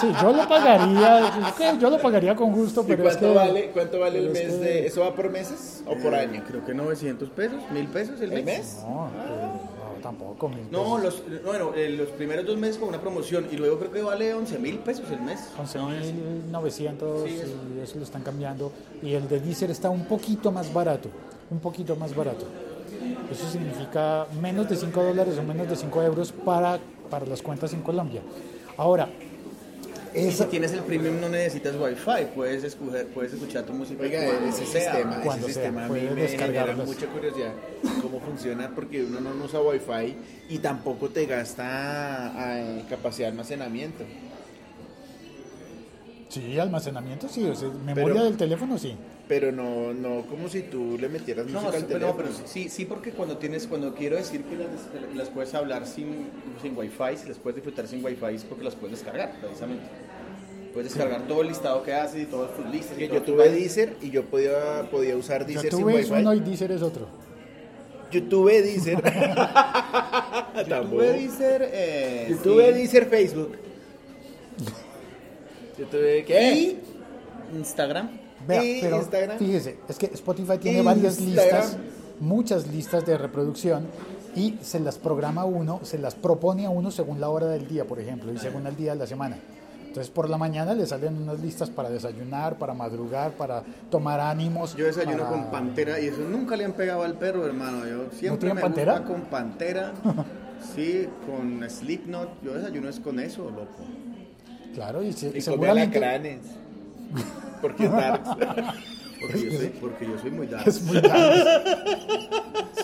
Sí, 0.01 0.13
yo 0.21 0.31
lo 0.31 0.47
pagaría, 0.47 1.31
yo 1.79 1.89
lo 1.89 1.97
pagaría 1.99 2.35
con 2.35 2.51
gusto, 2.53 2.81
¿Y 2.81 2.87
pero 2.91 3.07
es 3.09 3.17
cuánto 3.17 3.29
que... 3.33 3.35
vale, 3.47 3.69
cuánto 3.73 3.99
vale 3.99 4.19
el 4.19 4.27
pero 4.29 4.39
es 4.39 4.47
mes 4.47 4.57
que- 4.59 4.63
de...? 4.65 4.87
¿Eso 4.87 5.01
va 5.01 5.15
por 5.15 5.29
meses 5.29 5.83
o 5.85 5.95
por 5.97 6.15
año? 6.15 6.43
Creo 6.47 6.65
que 6.65 6.73
900 6.73 7.29
pesos, 7.31 7.61
1000 7.71 7.87
pesos 7.87 8.21
el, 8.21 8.31
¿El 8.33 8.43
mes? 8.45 8.77
No, 8.83 9.07
eh, 9.07 9.11
no, 9.27 9.68
tampoco. 9.99 10.49
mil 10.49 10.69
No, 10.71 10.97
los, 10.97 11.23
bueno, 11.43 11.73
eh, 11.75 11.89
los 11.89 12.09
primeros 12.09 12.45
dos 12.45 12.57
meses 12.57 12.77
con 12.77 12.89
una 12.89 12.99
promoción 12.99 13.47
y 13.51 13.57
luego 13.57 13.79
creo 13.79 13.91
que 13.91 14.01
vale 14.01 14.33
11 14.33 14.59
mil 14.59 14.79
pesos 14.79 15.09
el 15.11 15.21
mes. 15.21 15.39
11.900 15.57 17.27
y 17.27 17.79
eso 17.81 17.97
lo 17.97 18.03
están 18.03 18.23
cambiando. 18.23 18.71
Y 19.01 19.13
el 19.13 19.27
de 19.27 19.39
Deezer 19.39 19.71
está 19.71 19.89
un 19.89 20.05
poquito 20.05 20.51
más 20.51 20.73
barato. 20.73 21.09
Un 21.49 21.59
poquito 21.59 21.95
más 21.95 22.15
barato. 22.15 22.45
Eso 23.31 23.47
significa 23.49 24.25
menos 24.41 24.69
de 24.69 24.75
5 24.75 25.03
dólares 25.03 25.37
o 25.37 25.43
menos 25.43 25.69
de 25.69 25.75
5 25.75 26.01
euros 26.03 26.31
para, 26.31 26.79
para 27.09 27.25
las 27.25 27.41
cuentas 27.41 27.73
en 27.73 27.81
Colombia. 27.81 28.21
Ahora, 28.77 29.09
esa- 30.13 30.43
si 30.45 30.49
tienes 30.49 30.71
el 30.73 30.81
premium 30.81 31.19
no 31.19 31.29
necesitas 31.29 31.75
wifi, 31.75 32.25
puedes 32.35 32.63
escoger, 32.63 33.07
puedes 33.07 33.33
escuchar 33.33 33.63
tu 33.63 33.73
música. 33.73 34.01
Oiga, 34.03 34.25
cuando 34.25 34.47
ese 34.49 34.65
sea. 34.65 34.93
sistema, 34.93 35.21
cuando 35.21 35.47
ese 35.47 35.53
sea, 35.55 35.63
sistema 35.63 35.85
a 35.85 35.89
mí 35.89 36.01
me 36.15 36.27
genera 36.27 36.75
mucha 36.75 37.05
curiosidad 37.07 37.53
cómo 38.01 38.19
funciona 38.19 38.71
porque 38.73 39.03
uno 39.03 39.19
no 39.19 39.43
usa 39.45 39.61
wifi 39.61 40.15
y 40.49 40.57
tampoco 40.59 41.09
te 41.09 41.25
gasta 41.25 42.33
eh, 42.59 42.83
capacidad 42.89 43.27
de 43.27 43.31
almacenamiento. 43.31 44.03
sí, 46.29 46.59
almacenamiento, 46.59 47.27
sí, 47.27 47.43
o 47.45 47.55
sea, 47.55 47.69
memoria 47.69 48.13
Pero- 48.13 48.23
del 48.25 48.37
teléfono, 48.37 48.77
sí. 48.77 48.95
Pero 49.29 49.51
no, 49.51 49.93
no 49.93 50.23
como 50.23 50.49
si 50.49 50.63
tú 50.63 50.97
le 50.99 51.07
metieras 51.07 51.45
No, 51.45 51.61
música 51.61 51.77
sí, 51.77 51.83
al 51.83 51.85
pero, 51.85 51.99
no, 51.99 52.13
teléfono. 52.15 52.35
pero 52.35 52.47
sí, 52.49 52.67
sí, 52.67 52.83
porque 52.85 53.11
cuando 53.11 53.37
tienes, 53.37 53.67
cuando 53.67 53.93
quiero 53.93 54.17
decir 54.17 54.41
que 54.43 54.55
las, 54.57 54.69
las 55.15 55.29
puedes 55.29 55.53
hablar 55.53 55.85
sin, 55.85 56.27
sin 56.61 56.75
wifi, 56.75 57.15
si 57.15 57.29
las 57.29 57.37
puedes 57.37 57.55
disfrutar 57.57 57.87
sin 57.87 58.03
wifi 58.03 58.35
es 58.35 58.43
porque 58.43 58.63
las 58.65 58.75
puedes 58.75 58.97
descargar, 58.99 59.39
precisamente. 59.39 59.83
Puedes 60.73 60.91
descargar 60.93 61.27
todo 61.27 61.43
el 61.43 61.47
listado 61.49 61.81
que 61.83 61.93
haces 61.93 62.23
y 62.23 62.25
todas 62.25 62.55
tus 62.55 62.65
listas. 62.71 62.97
y 62.99 63.07
yo 63.07 63.21
tuve. 63.21 63.49
Deezer 63.49 63.95
y 64.01 64.09
yo 64.09 64.23
podía, 64.25 64.87
podía 64.91 65.15
usar 65.15 65.45
Deezer 65.45 65.71
sin 65.71 65.79
YouTube 65.79 65.89
es 65.99 66.09
wifi. 66.09 66.21
uno 66.21 66.33
y 66.33 66.39
Deezer 66.41 66.71
es 66.71 66.81
otro. 66.81 67.07
Yo 68.11 68.23
tuve 68.23 68.61
Deezer. 68.63 68.99
Tampoco. 70.67 70.95
Tuve 71.03 71.13
Deezer, 71.13 71.69
eh, 71.71 72.27
Yo 72.31 72.37
tuve 72.37 72.67
sí. 72.73 72.79
Deezer 72.79 73.05
Facebook. 73.05 73.57
Yo 75.77 75.85
tuve 75.85 76.25
¿qué? 76.25 76.51
y 76.53 76.79
Instagram. 77.55 78.09
Vea, 78.49 78.63
Y 78.63 78.81
pero 78.81 78.97
Instagram. 78.97 79.37
fíjese, 79.37 79.77
es 79.87 79.97
que 79.97 80.07
Spotify 80.07 80.57
tiene 80.57 80.81
varias 80.81 81.19
listas, 81.19 81.77
muchas 82.19 82.67
listas 82.67 83.05
de 83.05 83.17
reproducción 83.17 83.85
y 84.35 84.55
se 84.61 84.79
las 84.79 84.97
programa 84.97 85.45
uno, 85.45 85.79
se 85.83 85.97
las 85.97 86.15
propone 86.15 86.65
a 86.65 86.69
uno 86.69 86.91
según 86.91 87.19
la 87.21 87.29
hora 87.29 87.47
del 87.47 87.67
día, 87.67 87.85
por 87.85 87.99
ejemplo, 87.99 88.31
y 88.33 88.37
según 88.37 88.67
el 88.67 88.75
día 88.75 88.91
de 88.93 88.99
la 88.99 89.07
semana. 89.07 89.37
Entonces 89.87 90.11
por 90.11 90.29
la 90.29 90.37
mañana 90.37 90.75
le 90.75 90.85
salen 90.85 91.17
unas 91.17 91.39
listas 91.39 91.71
para 91.71 91.89
desayunar, 91.89 92.57
para 92.59 92.75
madrugar, 92.75 93.31
para 93.31 93.63
tomar 93.89 94.19
ánimos. 94.19 94.75
Yo 94.75 94.85
desayuno 94.85 95.23
para- 95.23 95.29
con 95.29 95.45
pantera 95.45 95.99
y 95.99 96.07
eso 96.07 96.19
nunca 96.21 96.55
le 96.55 96.65
han 96.65 96.73
pegado 96.73 97.01
al 97.03 97.15
perro, 97.15 97.43
hermano. 97.45 97.87
Yo 97.87 98.05
siempre 98.11 98.53
me 98.53 98.61
pantera? 98.61 98.99
gusta 98.99 99.07
con 99.07 99.21
pantera, 99.23 99.93
sí, 100.75 101.07
con 101.25 101.67
Slipknot. 101.67 102.29
Yo 102.43 102.53
desayuno 102.53 102.87
es 102.87 102.99
con 102.99 103.19
eso, 103.19 103.45
loco. 103.45 103.65
Claro, 104.75 105.01
y, 105.01 105.11
se- 105.13 105.27
Y 105.29 105.29
come 105.31 105.41
seguramente. 105.41 105.99
Porque 107.61 107.85
es 107.85 107.91
dark. 107.93 108.23
Porque 109.21 109.41
yo 109.51 109.57
soy, 109.57 109.67
porque 109.81 110.05
yo 110.05 110.17
soy 110.19 110.31
muy 110.31 110.47
dark. 110.47 110.67
es 110.67 110.81
muy 110.83 111.01
dark. 111.01 111.67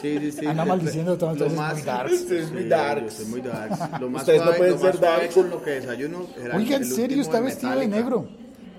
Sí, 0.01 0.17
sí, 0.19 0.31
sí. 0.31 0.45
Anda 0.45 0.65
maldiciendo 0.65 1.17
todo, 1.17 1.29
lo 1.33 1.45
entonces 1.45 1.53
es 1.53 1.59
más- 1.59 1.73
muy 1.73 1.81
dark. 1.83 2.11
Es 2.11 2.51
muy 2.51 2.63
dark. 2.67 3.03
Yo 3.05 3.11
soy 3.11 3.25
muy 3.27 3.41
dark. 3.41 4.01
Lo 4.01 4.09
más 4.09 4.21
Ustedes 4.23 4.39
no 4.39 4.43
suave, 4.45 4.57
pueden 4.57 4.73
lo 4.75 4.79
más 4.81 4.91
ser 4.91 5.01
dark. 5.01 5.33
con 5.33 5.49
lo 5.49 5.63
que 5.63 5.69
desayuno 5.71 6.27
Oiga, 6.55 6.75
en 6.77 6.85
serio, 6.85 7.21
está 7.21 7.37
de 7.37 7.43
vestido 7.43 7.75
de 7.79 7.87
negro. 7.87 8.27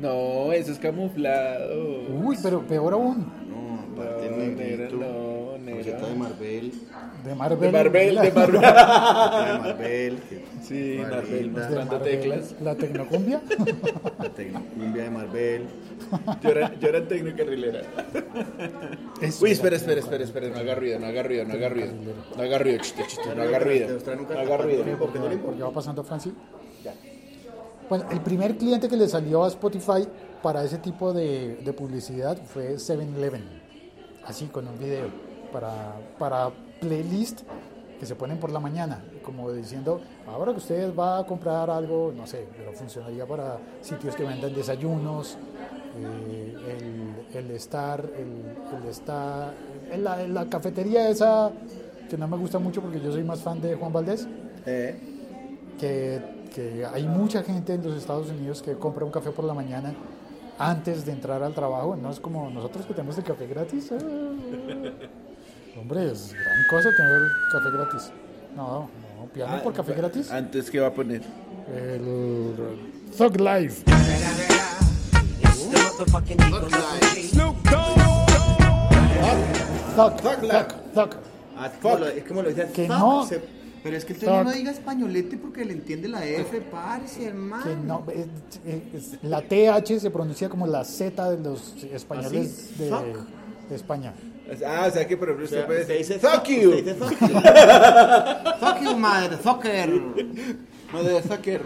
No, 0.01 0.53
eso 0.53 0.73
es 0.73 0.79
camuflado. 0.79 2.03
Uy, 2.23 2.37
pero 2.43 2.61
peor 2.67 2.93
aún, 2.93 3.27
Marvel. 6.47 6.73
de 7.25 7.35
Marvel. 7.35 7.61
De 7.61 7.73
Marvel, 7.73 8.15
de 8.17 8.33
Marvel. 8.33 8.61
de 8.61 9.59
Marvel. 9.59 10.19
que- 10.29 10.45
Sí, 10.63 10.99
Marvel, 11.01 11.51
mostrando 11.51 11.93
Marvel, 11.99 12.21
teclas. 12.21 12.55
La 12.61 12.75
tecnocumbia. 12.75 13.41
La 14.19 14.29
tecnocumbia 14.31 15.03
de 15.05 15.11
Marvel. 15.11 15.63
Yo 16.43 16.51
era, 16.51 16.75
yo 16.79 16.89
era 16.89 17.07
técnico 17.09 17.37
carrilera. 17.37 17.81
Eso 19.21 19.45
Uy, 19.45 19.51
era 19.51 19.55
espera, 19.57 19.77
espera, 19.77 20.01
espera, 20.01 20.25
espera, 20.25 20.49
no 20.49 20.57
haga 20.59 20.75
ruido, 20.75 20.99
no 20.99 21.07
haga 21.07 21.23
ruido, 21.23 21.45
no 21.45 21.55
haga 21.55 21.69
ruido. 21.69 21.93
No 22.37 22.43
haga 22.43 22.59
ruido, 22.59 22.79
chiste, 22.79 23.03
chiste, 23.07 23.35
no 23.35 23.43
haga 23.43 23.59
ruido. 23.61 23.89
No 24.35 24.39
haga 24.39 24.57
ruido. 24.59 24.85
Porque 24.99 25.63
va 25.63 25.71
pasando 25.73 26.03
Francis. 26.05 26.33
Bueno, 27.89 28.05
el 28.11 28.21
primer 28.21 28.57
cliente 28.57 28.89
que 28.89 28.97
le 28.97 29.09
salió 29.09 29.45
a 29.45 29.49
Spotify 29.49 30.07
para 30.43 30.65
ese 30.65 30.79
tipo 30.79 31.13
de, 31.13 31.57
de 31.65 31.73
publicidad 31.73 32.37
fue 32.43 32.75
7-Eleven, 32.75 33.43
así 34.25 34.47
con 34.47 34.67
un 34.67 34.77
video, 34.79 35.07
para, 35.53 35.95
para 36.19 36.51
playlist 36.81 37.43
que 37.99 38.05
se 38.07 38.15
ponen 38.15 38.39
por 38.39 38.51
la 38.51 38.61
mañana, 38.61 39.03
como 39.25 39.51
diciendo, 39.53 40.01
ahora 40.27 40.53
que 40.53 40.59
usted 40.59 40.95
va 40.95 41.19
a 41.19 41.27
comprar 41.27 41.71
algo, 41.71 42.13
no 42.15 42.27
sé, 42.27 42.47
pero 42.57 42.73
funcionaría 42.73 43.25
para 43.27 43.59
sitios 43.81 44.15
que 44.15 44.25
vendan 44.25 44.53
desayunos, 44.55 45.39
eh, 45.99 46.55
el, 47.33 47.39
el 47.39 47.51
estar, 47.53 48.01
el, 48.01 48.83
el 48.83 48.89
estar, 48.91 49.55
en 49.91 50.05
la, 50.05 50.23
en 50.23 50.35
la 50.35 50.45
cafetería 50.47 51.09
esa 51.09 51.51
que 52.11 52.19
no 52.19 52.29
me 52.29 52.37
gusta 52.37 52.59
mucho 52.59 52.83
porque 52.83 53.01
yo 53.01 53.11
soy 53.11 53.25
más 53.25 53.41
fan 53.41 53.61
de 53.61 53.75
Juan 53.75 53.93
Valdés 53.93 54.29
Eh, 54.67 54.99
que, 55.79 56.21
que 56.53 56.85
hay 56.85 57.07
mucha 57.07 57.43
gente 57.45 57.75
en 57.75 57.85
los 57.85 57.97
Estados 57.97 58.29
Unidos 58.31 58.63
que 58.63 58.75
compra 58.75 59.05
un 59.05 59.13
café 59.13 59.31
por 59.31 59.45
la 59.45 59.55
mañana 59.55 59.95
antes 60.59 61.05
de 61.05 61.13
entrar 61.13 61.43
al 61.43 61.55
trabajo. 61.55 61.97
No 61.97 62.11
es 62.11 62.21
como 62.21 62.49
nosotros 62.51 62.87
que 62.87 62.95
tenemos 62.95 63.17
el 63.19 63.25
café 63.25 63.47
gratis. 63.47 63.91
ah. 63.93 63.99
Hombre, 65.81 66.11
es 66.11 66.33
gran 66.33 66.67
cosa 66.71 66.89
tener 66.97 67.21
café 67.53 67.71
gratis. 67.71 68.11
No, 68.57 68.89
no, 69.19 69.27
piano 69.33 69.63
por 69.63 69.75
café 69.75 69.93
gratis. 69.95 70.31
Antes, 70.31 70.71
¿qué 70.71 70.81
va 70.81 70.87
a 70.89 70.93
poner? 70.93 71.23
El 71.75 72.55
Thug 73.17 73.39
Life. 73.41 73.85
Thug, 79.97 80.17
Thug, 80.17 80.41
Thug. 80.95 81.11
ah, 81.59 81.71
como 81.81 81.99
lo- 81.99 82.07
es 82.09 82.25
como 82.25 82.43
lo 82.43 82.49
dice 82.51 82.69
Que 82.73 82.89
no. 82.89 83.27
Pero 83.87 83.97
es 83.99 84.05
que 84.05 84.15
el 84.15 84.19
Toño 84.19 84.43
no 84.43 84.51
diga 84.53 84.73
españolete 84.73 85.37
porque 85.37 85.65
le 85.65 85.75
entiende 85.75 86.09
la 86.09 86.27
F, 86.27 86.61
parce, 86.61 87.25
hermano. 87.25 87.65
Que 87.65 87.77
no, 87.77 88.05
es- 88.13 88.91
es- 88.95 89.23
la 89.23 89.43
TH 89.43 90.01
se 90.01 90.11
pronuncia 90.11 90.49
como 90.49 90.67
la 90.67 90.83
Z 90.85 91.31
de 91.31 91.39
los 91.49 91.73
españoles 91.85 92.71
Así, 92.75 92.83
de, 93.69 93.77
España. 93.77 94.13
Ah, 94.67 94.87
o 94.89 94.91
sea 94.91 95.07
que 95.07 95.17
por 95.17 95.29
ejemplo 95.29 95.47
O 95.47 95.49
sea, 95.49 95.61
usted 95.61 95.67
puede 95.69 95.83
usted 95.83 95.99
dice 95.99 96.19
Fuck 96.19 96.45
you. 96.49 96.71
usted 96.71 96.85
dice 96.95 96.95
fuck 96.95 97.21
you. 97.21 97.29
fuck 98.67 98.81
you, 98.83 98.97
motherfucker. 98.97 100.03
Motherfucker. 100.93 101.63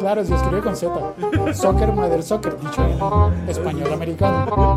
Claro, 0.00 0.24
se 0.24 0.34
escribe 0.34 0.62
con 0.62 0.76
Z. 0.76 1.14
Soccer, 1.54 1.92
mother 1.92 2.22
soccer, 2.24 2.58
dicho 2.58 2.84
en 2.84 3.48
español 3.48 3.92
americano. 3.92 4.76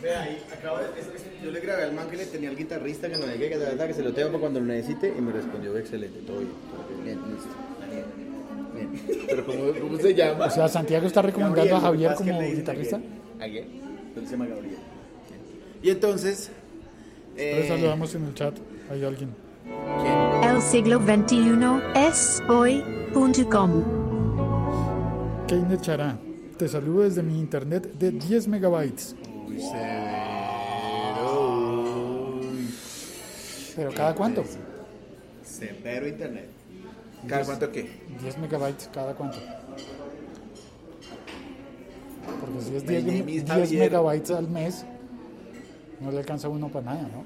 Vea 0.00 0.22
ahí, 0.22 0.42
acabo 0.56 0.78
de, 0.78 1.17
yo 1.48 1.54
le 1.54 1.60
grabé 1.60 1.84
al 1.84 1.94
man 1.94 2.10
que 2.10 2.16
le 2.18 2.26
tenía 2.26 2.50
al 2.50 2.56
guitarrista 2.56 3.08
que 3.08 3.16
no 3.16 3.26
le 3.26 3.38
que, 3.38 3.56
de 3.56 3.64
verdad 3.64 3.86
que 3.86 3.94
se 3.94 4.02
lo 4.02 4.12
tengo 4.12 4.28
para 4.28 4.40
cuando 4.40 4.60
lo 4.60 4.66
necesite 4.66 5.14
y 5.16 5.20
me 5.20 5.32
respondió 5.32 5.76
excelente, 5.78 6.20
todo 6.26 6.40
bien, 6.40 6.52
todo 6.70 7.02
bien, 7.02 7.18
bien, 7.22 7.34
listo. 7.34 7.48
Bien, 8.74 8.92
bien. 8.92 9.26
Pero 9.26 9.46
¿cómo, 9.46 9.72
cómo 9.80 9.98
se 9.98 10.14
llama? 10.14 10.44
O 10.44 10.50
sea, 10.50 10.68
Santiago 10.68 11.06
está 11.06 11.22
recomendando 11.22 11.80
Gabriel, 11.80 12.10
a 12.10 12.14
Javier 12.14 12.14
que 12.18 12.24
que 12.24 12.30
como 12.30 12.42
guitarrista. 12.42 12.96
¿A 12.96 13.00
qué? 13.00 13.44
¿A 13.44 13.48
qué? 13.50 13.60
Él 13.60 14.26
se 14.26 14.30
llama 14.32 14.46
Gabriel. 14.46 14.76
Y 15.82 15.90
entonces... 15.90 16.50
Eh, 17.36 17.64
saludamos 17.66 18.14
en 18.14 18.24
el 18.24 18.34
chat. 18.34 18.54
Hay 18.90 19.04
alguien. 19.04 19.30
El 20.42 20.60
siglo 20.60 21.00
XXI 21.00 21.38
es 21.94 22.42
hoy.com. 22.46 23.84
Keinet 25.46 25.80
Chará. 25.80 26.18
Te 26.58 26.68
saludo 26.68 27.04
desde 27.04 27.22
mi 27.22 27.38
internet 27.38 27.90
de 27.94 28.10
10 28.10 28.48
megabytes. 28.48 29.16
Uy, 29.46 29.60
severo. 29.60 30.37
¿Pero 33.78 33.92
cada 33.92 34.12
cuánto? 34.12 34.42
Severo 35.44 36.08
internet. 36.08 36.48
¿Cada 37.28 37.44
cuánto 37.44 37.70
qué? 37.70 37.88
10 38.20 38.38
megabytes 38.38 38.90
cada 38.92 39.14
cuánto. 39.14 39.38
Porque 42.40 42.60
si 42.60 42.74
es 42.76 42.82
My 42.84 42.88
10, 42.96 43.04
name 43.04 43.32
is 43.32 43.44
10 43.44 43.48
Javier. 43.48 43.80
megabytes 43.84 44.30
al 44.32 44.48
mes, 44.48 44.84
no 46.00 46.10
le 46.10 46.18
alcanza 46.18 46.48
uno 46.48 46.68
para 46.68 46.86
nada, 46.86 47.02
¿no? 47.08 47.24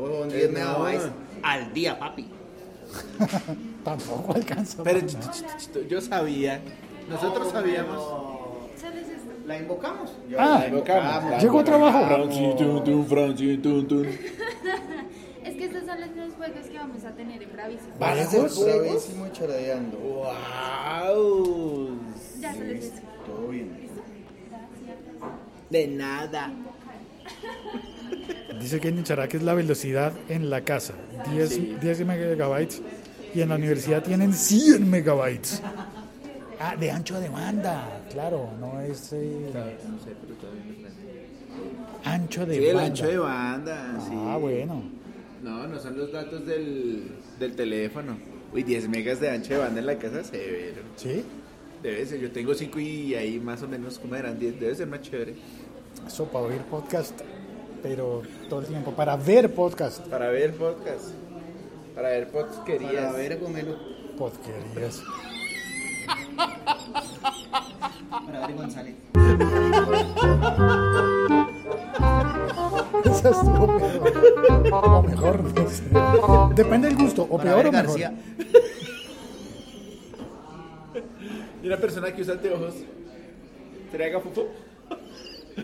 Oh, 0.00 0.24
Eh, 0.26 0.28
10 0.28 0.52
no. 0.52 0.58
megabytes 0.58 1.10
al 1.42 1.72
día, 1.74 1.98
papi. 1.98 2.28
Tampoco 3.84 4.34
alcanza. 4.34 4.82
Pero 4.84 5.00
para 5.00 5.10
ch- 5.12 5.42
nada. 5.42 5.88
yo 5.88 6.00
sabía, 6.00 6.60
nosotros 7.10 7.50
sabíamos. 7.50 8.04
La 9.46 9.58
invocamos. 9.58 10.10
Ah, 10.36 10.58
La 10.62 10.66
invocamos. 10.68 11.40
llegó 11.42 11.60
a 11.60 11.64
trabajo. 11.64 12.04
Franci, 12.06 12.54
tun, 12.58 12.82
tun, 12.82 13.06
Franci, 13.06 13.56
tun, 13.58 13.86
tun. 13.86 14.04
Es 14.06 15.54
que 15.56 15.64
estos 15.66 15.84
son 15.86 16.00
los 16.26 16.34
juegos 16.34 16.66
que 16.66 16.78
vamos 16.78 17.04
a 17.04 17.10
tener 17.12 17.42
en 17.42 17.52
Bravísimo. 17.52 17.94
¿Van 17.98 18.18
a 18.18 18.24
juegos? 18.26 18.64
Bravísimo 18.64 19.26
y 19.26 19.32
charadeando. 19.32 19.96
¡Wow! 19.98 21.90
Ya 22.40 22.52
se 22.54 22.64
les 22.64 22.82
dice. 22.82 23.02
Todo 23.26 23.48
bien. 23.48 23.86
De 25.70 25.86
nada. 25.88 26.52
Dice 28.60 28.80
que 28.80 29.02
Chará 29.02 29.28
que 29.28 29.36
es 29.36 29.42
la 29.42 29.54
velocidad 29.54 30.12
en 30.28 30.48
la 30.48 30.62
casa, 30.62 30.94
10, 31.30 31.80
10 31.80 32.06
megabytes, 32.06 32.80
y 33.34 33.40
en 33.42 33.48
la 33.50 33.56
universidad 33.56 34.02
tienen 34.02 34.32
100 34.32 34.88
megabytes. 34.88 35.60
Ah, 36.58 36.74
de 36.76 36.90
ancho 36.90 37.20
de 37.20 37.28
banda, 37.28 38.00
claro, 38.10 38.48
no 38.58 38.80
es... 38.80 39.12
eh, 39.12 39.52
ancho 42.04 42.46
de 42.46 42.56
Sí, 42.58 42.64
el 42.66 42.74
banda. 42.76 42.86
ancho 42.88 43.06
de 43.06 43.18
banda. 43.18 44.00
sí. 44.08 44.14
Ah, 44.16 44.38
bueno. 44.40 44.82
No, 45.46 45.64
no 45.68 45.78
son 45.78 45.96
los 45.96 46.10
datos 46.10 46.44
del, 46.44 47.04
del 47.38 47.54
teléfono. 47.54 48.18
Uy, 48.52 48.64
10 48.64 48.88
megas 48.88 49.20
de 49.20 49.30
ancho 49.30 49.54
de 49.54 49.60
banda 49.60 49.78
en 49.78 49.86
la 49.86 49.96
casa, 49.96 50.24
severo. 50.24 50.82
¿Sí? 50.96 51.24
Debe 51.84 52.04
ser, 52.04 52.18
yo 52.18 52.32
tengo 52.32 52.52
5 52.52 52.80
y 52.80 53.14
ahí 53.14 53.38
más 53.38 53.62
o 53.62 53.68
menos, 53.68 54.00
como 54.00 54.16
eran 54.16 54.40
10? 54.40 54.58
Debe 54.58 54.74
ser 54.74 54.88
más 54.88 55.02
chévere. 55.02 55.36
Eso 56.04 56.24
para 56.24 56.46
oír 56.46 56.62
podcast, 56.62 57.20
pero 57.80 58.22
todo 58.48 58.60
el 58.60 58.66
tiempo. 58.66 58.90
Para 58.90 59.14
ver 59.14 59.54
podcast. 59.54 60.04
Para 60.08 60.30
ver 60.30 60.52
podcast. 60.52 61.10
Para 61.94 62.08
ver 62.08 62.28
podcasterías. 62.28 62.92
Para 62.92 63.12
ver, 63.12 63.38
Gomelo. 63.38 63.78
Podquerías. 64.18 65.00
Para 68.10 68.46
ver, 68.48 68.56
González. 68.56 68.96
Estuvo 73.04 73.76
peor. 73.78 74.72
O 74.72 75.02
mejor, 75.02 75.42
no 75.42 75.70
sé. 75.70 75.82
Depende 76.54 76.88
del 76.88 76.96
gusto. 76.96 77.22
O 77.28 77.36
Para 77.38 77.50
peor 77.50 77.56
ver 77.56 77.66
o 77.66 77.72
mejor. 77.72 77.86
García. 77.86 78.12
Y 81.62 81.66
una 81.68 81.76
persona 81.78 82.12
que 82.14 82.22
usa 82.22 82.34
anteojos. 82.34 82.74
¿Sería 83.90 84.08
gafufo? 84.10 84.46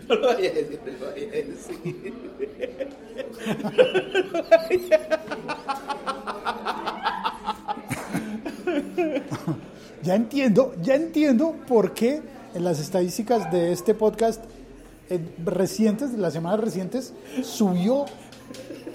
No 0.09 0.15
lo 0.15 0.25
vaya 0.27 0.49
a 0.49 0.53
decir, 0.53 0.79
no 0.85 0.91
lo 0.91 1.05
vaya 1.11 1.27
a 1.27 1.31
decir. 1.31 2.13
Ya 10.03 10.15
entiendo, 10.15 10.73
ya 10.81 10.95
entiendo 10.95 11.55
por 11.65 11.93
qué 11.93 12.21
en 12.53 12.63
las 12.65 12.79
estadísticas 12.79 13.49
de 13.51 13.71
este 13.71 13.93
podcast 13.93 14.43
recientes, 15.43 16.11
de 16.11 16.17
las 16.17 16.33
semanas 16.33 16.59
recientes, 16.59 17.13
subió, 17.43 18.05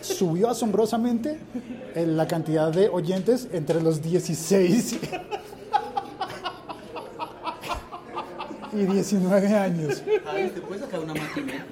subió 0.00 0.50
asombrosamente 0.50 1.38
en 1.94 2.16
la 2.16 2.26
cantidad 2.26 2.72
de 2.72 2.88
oyentes 2.88 3.48
entre 3.52 3.82
los 3.82 4.02
16 4.02 4.98
y 8.72 8.86
19 8.86 9.54
años. 9.54 10.02
Javi, 10.24 10.44
¿usted 10.44 10.62
puede 10.62 10.80
sacar 10.80 11.00
una 11.00 11.14
matiné? 11.14 11.62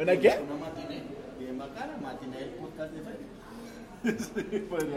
¿Una 0.00 0.16
qué? 0.16 0.40
Una 0.46 0.66
matiné. 0.66 1.02
Bien 1.38 1.58
bacana, 1.58 1.96
matiné 2.02 2.38
el 2.42 2.50
podcast 2.50 2.92
de 2.92 3.00
Fede. 3.02 3.24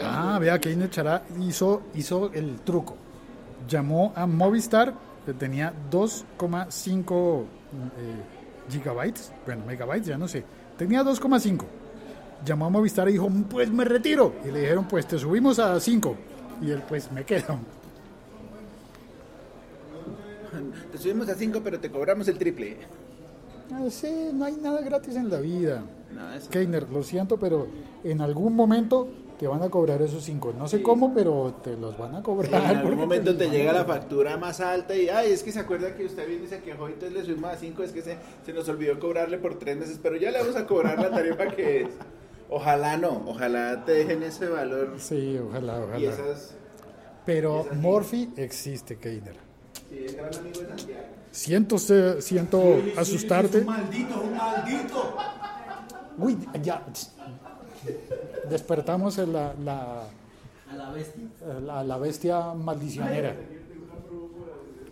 Ah, 0.03 0.37
vea 0.39 0.59
que 0.59 0.71
Ine 0.71 0.89
Chará 0.89 1.23
hizo, 1.39 1.83
hizo 1.95 2.31
el 2.33 2.59
truco. 2.61 2.97
Llamó 3.67 4.11
a 4.15 4.27
Movistar, 4.27 4.93
que 5.25 5.33
tenía 5.33 5.73
2,5 5.91 7.41
eh, 7.41 7.45
gigabytes, 8.69 9.31
bueno, 9.45 9.65
megabytes, 9.65 10.07
ya 10.07 10.17
no 10.17 10.27
sé. 10.27 10.43
Tenía 10.77 11.03
2,5. 11.03 11.63
Llamó 12.45 12.67
a 12.67 12.69
Movistar 12.69 13.09
y 13.09 13.13
dijo, 13.13 13.29
pues 13.49 13.71
me 13.71 13.83
retiro. 13.83 14.33
Y 14.45 14.51
le 14.51 14.61
dijeron, 14.61 14.87
pues 14.87 15.07
te 15.07 15.17
subimos 15.17 15.59
a 15.59 15.79
5. 15.79 16.15
Y 16.61 16.71
él, 16.71 16.83
pues 16.87 17.11
me 17.11 17.23
quedo. 17.23 17.55
Te 20.91 20.97
subimos 20.97 21.29
a 21.29 21.35
5, 21.35 21.61
pero 21.63 21.79
te 21.79 21.91
cobramos 21.91 22.27
el 22.27 22.37
triple. 22.37 22.77
Ah, 23.71 23.85
sí, 23.89 24.29
no 24.33 24.45
hay 24.45 24.55
nada 24.55 24.81
gratis 24.81 25.15
en 25.15 25.29
la 25.29 25.39
vida. 25.39 25.83
No. 26.13 26.49
Keiner, 26.49 26.89
lo 26.89 27.03
siento, 27.03 27.37
pero 27.37 27.67
en 28.03 28.21
algún 28.21 28.55
momento 28.55 29.07
te 29.37 29.47
van 29.47 29.61
a 29.61 29.69
cobrar 29.69 30.01
esos 30.01 30.23
5. 30.23 30.53
No 30.57 30.67
sé 30.67 30.81
cómo, 30.81 31.13
pero 31.13 31.55
te 31.63 31.77
los 31.77 31.97
van 31.97 32.15
a 32.15 32.23
cobrar. 32.23 32.53
En 32.71 32.77
algún 32.77 32.95
momento 32.95 33.35
te 33.37 33.49
llega 33.49 33.71
la 33.73 33.85
factura 33.85 34.35
más 34.37 34.59
alta 34.61 34.95
y, 34.95 35.09
ay, 35.09 35.31
es 35.31 35.43
que 35.43 35.51
se 35.51 35.59
acuerda 35.59 35.95
que 35.95 36.05
usted 36.05 36.27
viene 36.27 36.45
y 36.45 36.47
se 36.47 36.59
quejó 36.61 36.89
y 36.89 36.93
entonces 36.93 37.17
le 37.17 37.23
subimos 37.25 37.51
a 37.51 37.55
5, 37.57 37.83
es 37.83 37.91
que 37.91 38.01
se, 38.01 38.17
se 38.45 38.53
nos 38.53 38.67
olvidó 38.69 38.99
cobrarle 38.99 39.37
por 39.37 39.59
3 39.59 39.77
meses, 39.77 39.99
pero 40.01 40.15
ya 40.17 40.31
le 40.31 40.39
vamos 40.39 40.55
a 40.55 40.65
cobrar 40.65 40.99
la 40.99 41.11
tarifa 41.11 41.47
que 41.47 41.81
es. 41.83 41.89
Ojalá 42.49 42.97
no, 42.97 43.23
ojalá 43.27 43.83
te 43.85 43.91
dejen 43.91 44.23
ese 44.23 44.47
valor 44.47 44.93
Sí, 44.97 45.37
ojalá, 45.37 45.81
ojalá. 45.81 45.99
y 45.99 46.05
esas... 46.05 46.55
Pero 47.25 47.65
Morphy 47.75 48.31
existe, 48.37 48.97
Keiner. 48.97 49.35
Sí, 49.89 49.99
es 50.05 50.15
gran 50.15 50.33
amigo 50.33 50.61
de 50.61 50.67
Santiago. 50.67 51.03
Siento, 51.29 51.77
siento 51.77 52.81
asustarte. 52.95 53.61
maldito, 53.61 54.21
un 54.21 54.35
maldito. 54.35 55.17
Uy, 56.17 56.37
ya. 56.63 56.85
Despertamos 58.49 59.17
la, 59.17 59.53
la, 59.55 60.03
A 60.71 60.75
la 60.75 60.91
bestia. 60.91 61.23
la, 61.65 61.83
la 61.83 61.97
bestia 61.97 62.53
maldicionera. 62.53 63.35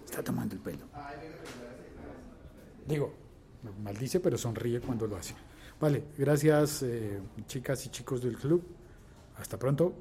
Está 0.06 0.24
tomando 0.24 0.56
el 0.56 0.62
pelo. 0.62 0.86
Digo, 2.88 3.14
maldice, 3.84 4.20
pero 4.20 4.38
sonríe 4.38 4.80
cuando 4.80 5.08
lo 5.08 5.18
hace. 5.18 5.34
Vale, 5.80 6.04
gracias, 6.18 6.84
eh, 6.84 7.20
chicas 7.48 7.86
y 7.86 7.90
chicos 7.90 8.22
del 8.22 8.38
club. 8.38 8.64
Hasta 9.38 9.58
pronto. 9.58 9.94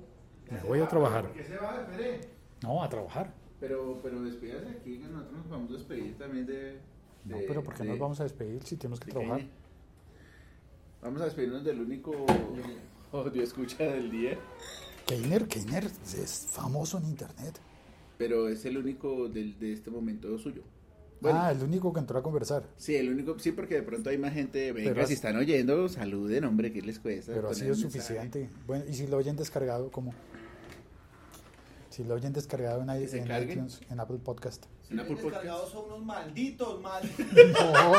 Me 0.50 0.60
voy 0.60 0.80
a 0.80 0.88
trabajar. 0.88 1.32
¿Qué 1.32 1.42
se 1.44 1.56
va? 1.56 1.86
No, 2.62 2.82
a 2.82 2.88
trabajar. 2.88 3.32
Pero, 3.58 3.98
pero 4.02 4.20
despídase 4.22 4.68
aquí, 4.68 4.98
que 4.98 5.06
nosotros 5.08 5.32
nos 5.38 5.48
vamos 5.50 5.70
a 5.70 5.74
despedir 5.74 6.18
también 6.18 6.46
de... 6.46 6.78
No, 7.24 7.38
pero 7.48 7.64
¿por 7.64 7.74
qué 7.74 7.82
de- 7.82 7.88
nos 7.88 7.98
vamos 7.98 8.20
a 8.20 8.24
despedir 8.24 8.62
si 8.64 8.76
tenemos 8.76 9.00
que 9.00 9.06
de 9.06 9.12
trabajar? 9.12 9.38
Kenia. 9.38 9.52
Vamos 11.04 11.20
a 11.20 11.26
despedirnos 11.26 11.62
del 11.64 11.80
único 11.80 12.12
audio 13.12 13.42
escucha 13.42 13.84
del 13.84 14.10
día, 14.10 14.38
Keiner, 15.06 15.46
Keiner 15.46 15.84
es 15.84 16.48
famoso 16.50 16.98
en 16.98 17.04
internet. 17.04 17.58
pero 18.18 18.48
es 18.48 18.64
el 18.64 18.78
único 18.78 19.28
del, 19.28 19.58
de 19.58 19.72
este 19.74 19.90
momento 19.90 20.36
suyo. 20.38 20.62
Bueno, 21.20 21.40
Ah, 21.42 21.52
el 21.52 21.62
único 21.62 21.92
que 21.92 22.00
entró 22.00 22.18
a 22.18 22.22
conversar. 22.22 22.64
sí, 22.76 22.96
el 22.96 23.10
único, 23.10 23.38
sí, 23.38 23.52
porque 23.52 23.76
de 23.76 23.82
pronto 23.82 24.10
hay 24.10 24.18
más 24.18 24.32
gente, 24.32 24.72
venga, 24.72 24.92
Pero 24.94 25.06
si 25.06 25.12
están 25.14 25.36
oyendo, 25.36 25.88
saluden, 25.88 26.44
hombre, 26.44 26.72
¿qué 26.72 26.82
les 26.82 26.98
cuesta? 26.98 27.32
Pero 27.34 27.50
ha 27.50 27.54
sido 27.54 27.74
suficiente. 27.74 28.48
Bueno, 28.66 28.84
y 28.88 28.94
si 28.94 29.06
lo 29.06 29.16
oyen 29.18 29.36
descargado, 29.36 29.90
¿cómo? 29.90 30.12
Si 31.90 32.02
lo 32.02 32.14
oyen 32.14 32.32
descargado 32.32 32.80
en, 32.82 32.88
¿Que 33.00 33.06
se 33.08 33.18
en 33.18 33.42
iTunes, 33.50 33.80
en 33.88 34.00
Apple 34.00 34.18
Podcast. 34.24 34.64
En 34.90 34.98
Apple 35.00 35.14
Podcast. 35.16 35.34
descargados 35.44 35.70
son 35.70 35.84
unos 35.86 36.04
malditos, 36.04 36.80
malditos. 36.80 37.26
No, 37.52 37.92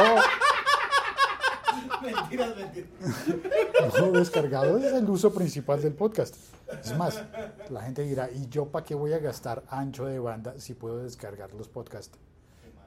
mentiras, 2.02 2.56
mentiras. 2.56 2.90
no, 4.00 4.12
descargado 4.12 4.78
es 4.78 4.94
el 4.94 5.10
uso 5.10 5.34
principal 5.34 5.82
del 5.82 5.94
podcast. 5.94 6.36
Es 6.84 6.98
más, 6.98 7.22
la 7.70 7.82
gente 7.84 8.02
dirá, 8.04 8.30
¿y 8.32 8.48
yo 8.50 8.66
para 8.66 8.84
qué 8.86 8.96
voy 8.96 9.14
a 9.14 9.20
gastar 9.20 9.64
ancho 9.70 10.06
de 10.06 10.20
banda 10.20 10.56
si 10.60 10.74
puedo 10.74 10.98
descargar 11.04 11.54
los 11.54 11.68
podcasts? 11.68 12.18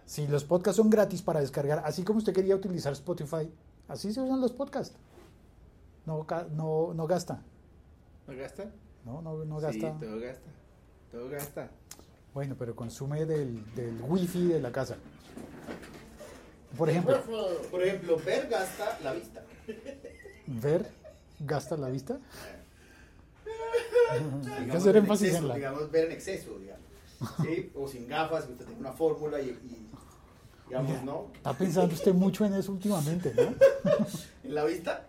Si 0.04 0.26
los 0.26 0.44
podcasts 0.44 0.76
son 0.78 0.88
gratis 0.90 1.20
para 1.22 1.40
descargar, 1.40 1.82
así 1.84 2.02
como 2.02 2.18
usted 2.18 2.32
quería 2.32 2.56
utilizar 2.56 2.92
Spotify, 2.94 3.50
así 3.88 4.12
se 4.12 4.20
usan 4.20 4.40
los 4.40 4.52
podcasts. 4.52 4.96
No, 6.06 6.24
ca- 6.26 6.46
no, 6.50 6.92
no 6.94 7.06
gasta. 7.06 7.42
¿No 8.26 8.34
gasta? 8.36 8.64
No, 9.04 9.20
no, 9.22 9.44
no 9.44 9.60
Sí, 9.60 9.80
gasta. 9.80 10.00
todo 10.06 10.18
gasta. 10.20 10.50
Todo 11.12 11.28
gasta. 11.28 11.70
Bueno, 12.34 12.56
pero 12.58 12.74
consume 12.74 13.26
del, 13.26 13.74
del 13.74 14.00
wifi 14.02 14.46
de 14.46 14.60
la 14.60 14.72
casa. 14.72 14.96
Por 16.76 16.90
ejemplo, 16.90 17.22
Por 17.70 17.82
ejemplo, 17.82 18.18
ver 18.24 18.48
gasta 18.48 18.98
la 19.02 19.12
vista. 19.14 19.42
ver 20.46 20.86
gasta 21.40 21.76
la 21.76 21.88
vista. 21.88 22.18
Hay 24.10 24.66
que 24.66 24.76
hacer 24.76 24.96
en 24.96 25.02
énfasis 25.04 25.28
exceso, 25.28 25.42
en 25.42 25.48
la. 25.48 25.54
Digamos, 25.54 25.90
ver 25.90 26.04
en 26.06 26.12
exceso, 26.12 26.58
digamos. 26.58 26.84
¿Sí? 27.42 27.70
O 27.74 27.88
sin 27.88 28.06
gafas, 28.08 28.44
que 28.44 28.52
usted 28.52 28.64
tiene 28.66 28.80
una 28.80 28.92
fórmula 28.92 29.40
y, 29.40 29.48
y, 29.48 29.88
digamos, 30.68 31.02
¿no? 31.02 31.30
Está 31.34 31.52
pensando 31.52 31.94
usted 31.94 32.14
mucho 32.14 32.44
en 32.44 32.54
eso 32.54 32.72
últimamente, 32.72 33.34
¿no? 33.34 33.54
En 34.44 34.54
la 34.54 34.64
vista. 34.64 35.06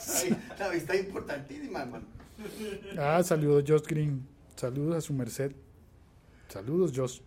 Sí, 0.00 0.34
la 0.58 0.68
vista 0.68 0.94
es 0.94 1.06
importantísima, 1.06 1.82
hermano. 1.82 2.06
Ah, 2.98 3.22
saludos 3.22 3.64
Josh 3.66 3.82
Green. 3.86 4.26
Saludos 4.56 4.96
a 4.96 5.00
su 5.00 5.12
merced. 5.12 5.52
Saludos 6.48 6.92
Josh. 6.94 7.20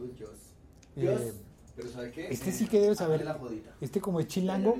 Uy, 0.00 0.12
Dios. 0.16 0.30
Eh, 0.96 1.00
Dios. 1.00 1.20
Pero 1.74 1.88
¿sabe 1.88 2.10
qué? 2.10 2.28
este 2.28 2.52
sí 2.52 2.66
que 2.66 2.80
debe 2.80 2.94
saber. 2.94 3.24
la. 3.24 3.38
Este 3.80 4.00
como 4.00 4.20
es 4.20 4.26
chilango, 4.26 4.76